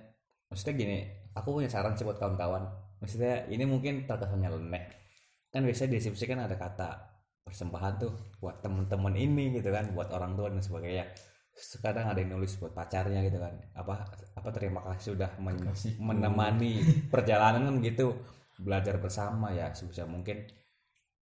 [0.50, 0.98] Maksudnya gini
[1.36, 2.64] aku punya saran sih buat kawan-kawan.
[3.04, 4.86] Maksudnya ini mungkin terkesannya nyeleneh
[5.56, 6.90] kan biasanya di deskripsi kan ada kata
[7.48, 8.12] persembahan tuh
[8.44, 11.08] buat temen-temen ini gitu kan buat orang tua dan sebagainya.
[11.56, 13.56] Sekarang ada yang nulis buat pacarnya gitu kan.
[13.72, 14.04] Apa
[14.36, 15.64] apa terima kasih sudah men-
[16.04, 18.20] menemani perjalanan kan gitu.
[18.60, 20.44] Belajar bersama ya sebisa mungkin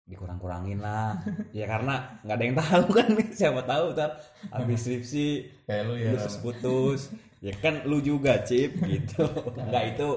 [0.07, 1.18] dikurang-kurangin lah.
[1.57, 4.11] Ya karena nggak ada yang tahu kan siapa tahu ntar
[4.50, 5.26] habis skripsi
[5.68, 6.11] kayak lu ya.
[6.16, 7.00] putus putus
[7.42, 9.24] ya kan lu juga cip gitu.
[9.55, 10.09] Nggak itu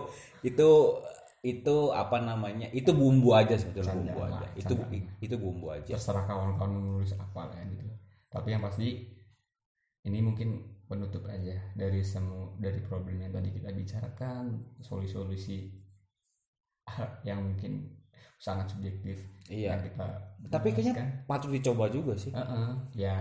[0.45, 0.69] itu
[1.45, 4.45] itu apa namanya itu bumbu aja sebetulnya Canda, bumbu aja.
[4.49, 4.97] Mak, itu canda.
[5.21, 5.91] itu bumbu aja.
[5.93, 7.93] Terserah kawan-kawan mau nulis apa lah ya gitu.
[8.33, 8.87] Tapi yang pasti
[10.05, 10.49] ini mungkin
[10.85, 15.73] penutup aja dari semua dari problem yang tadi kita bicarakan solusi-solusi
[17.25, 17.94] yang mungkin
[18.45, 19.25] sangat subjektif.
[19.49, 19.73] Iya.
[19.73, 20.07] Yang kita
[20.45, 21.07] tapi kayaknya kan.
[21.25, 22.29] patut dicoba juga sih.
[22.29, 23.17] Heeh, ya.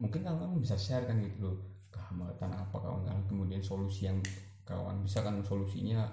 [0.00, 1.56] Mungkin kawan-kawan bisa share kan gitu loh
[1.92, 3.20] kehambatan apa kawan-kawan.
[3.28, 4.16] Kemudian solusi yang
[4.64, 6.08] kawan bisa kan solusinya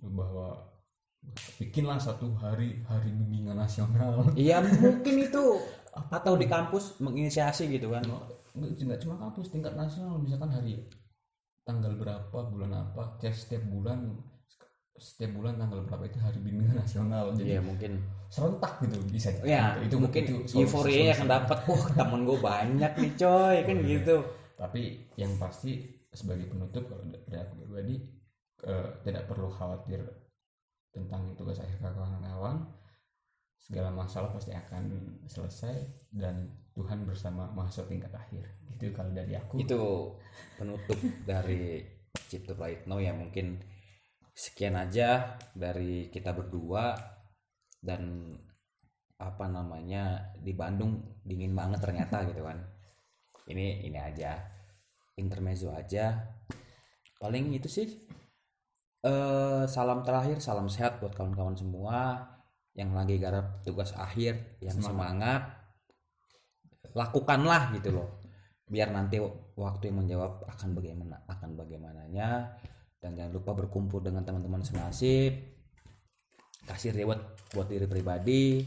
[0.00, 0.56] bahwa
[1.60, 4.24] bikinlah satu hari hari bimbingan nasional.
[4.32, 5.44] Iya mungkin itu
[5.92, 8.04] atau di kampus menginisiasi gitu kan.
[8.56, 10.16] Nggak cuma kampus tingkat nasional.
[10.16, 10.88] Misalkan hari
[11.68, 14.16] tanggal berapa bulan apa tiap setiap bulan
[14.98, 17.30] setiap bulan tanggal berapa itu hari bimbingan nasional.
[17.32, 17.92] Jadi mungkin.
[18.28, 21.32] serentak gitu bisa ya itu mungkin euforia yang solusi.
[21.32, 23.56] dapat wah temen gue banyak nih coy.
[23.64, 23.88] Kan Iya.
[23.96, 24.16] gitu.
[24.52, 24.82] Tapi
[25.16, 25.80] yang pasti
[26.12, 27.94] sebagai penutup kalau da- dari aku pribadi
[28.66, 30.02] eh, tidak perlu khawatir
[30.90, 32.68] tentang tugas akhir kawan-kawan
[33.58, 34.84] segala masalah pasti akan
[35.24, 35.76] selesai
[36.10, 38.44] dan Tuhan bersama mahasiswa tingkat akhir.
[38.76, 39.56] Gitu kalau dari aku.
[39.58, 40.14] Itu
[40.58, 41.80] penutup dari
[42.28, 43.56] Cipto Praitno yang mungkin
[44.38, 46.94] sekian aja dari kita berdua
[47.82, 48.30] dan
[49.18, 52.62] apa namanya di Bandung dingin banget ternyata gitu kan.
[53.50, 54.38] Ini ini aja.
[55.18, 56.14] Intermezzo aja.
[57.18, 57.90] Paling itu sih
[59.02, 62.18] eh salam terakhir salam sehat buat kawan-kawan semua
[62.78, 65.58] yang lagi garap tugas akhir yang semangat.
[66.96, 68.22] lakukanlah gitu loh.
[68.64, 69.20] Biar nanti
[69.54, 72.58] waktu yang menjawab akan bagaimana akan bagaimananya
[72.98, 75.58] dan jangan lupa berkumpul dengan teman-teman senasib
[76.68, 77.20] kasih reward
[77.56, 78.60] buat diri pribadi.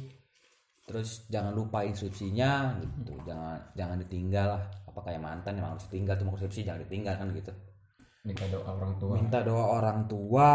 [0.82, 3.14] Terus jangan lupa inskripsinya gitu.
[3.24, 4.64] Jangan jangan ditinggal lah.
[4.90, 7.54] Apa kayak mantan yang harus ditinggal cuma skripsi jangan ditinggal kan gitu.
[8.26, 9.14] Minta doa orang tua.
[9.16, 10.52] Minta doa orang tua.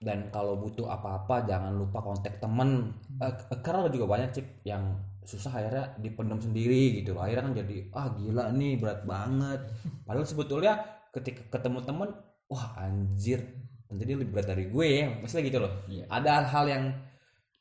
[0.00, 2.96] Dan kalau butuh apa-apa jangan lupa kontak temen.
[3.20, 7.14] Eh, karena juga banyak cip yang susah akhirnya dipendam sendiri gitu.
[7.20, 9.60] Akhirnya kan jadi ah gila nih berat banget.
[10.08, 10.80] Padahal sebetulnya
[11.12, 12.10] ketika ketemu temen
[12.50, 13.40] wah anjir
[13.86, 16.04] nanti dia lebih berat dari gue ya maksudnya gitu loh Iya.
[16.08, 16.84] ada hal-hal yang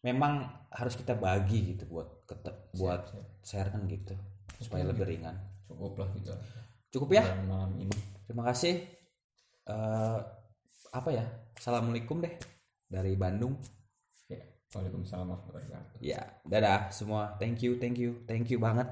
[0.02, 0.34] memang
[0.70, 3.26] harus kita bagi gitu buat kete- buat siap.
[3.42, 4.14] share kan gitu
[4.58, 5.34] supaya lebih ringan
[5.66, 6.34] cukup lah gitu
[6.90, 7.94] cukup ya Dan malam ini
[8.26, 8.86] Terima kasih.
[9.66, 10.20] Eh,
[10.92, 11.26] apa ya?
[11.54, 12.30] Assalamualaikum deh
[12.86, 13.58] dari Bandung.
[14.26, 14.38] ya
[14.70, 17.34] Waalaikumsalam warahmatullahi wabarakatuh Ya, dadah semua.
[17.42, 18.86] Thank you, thank you, thank you banget.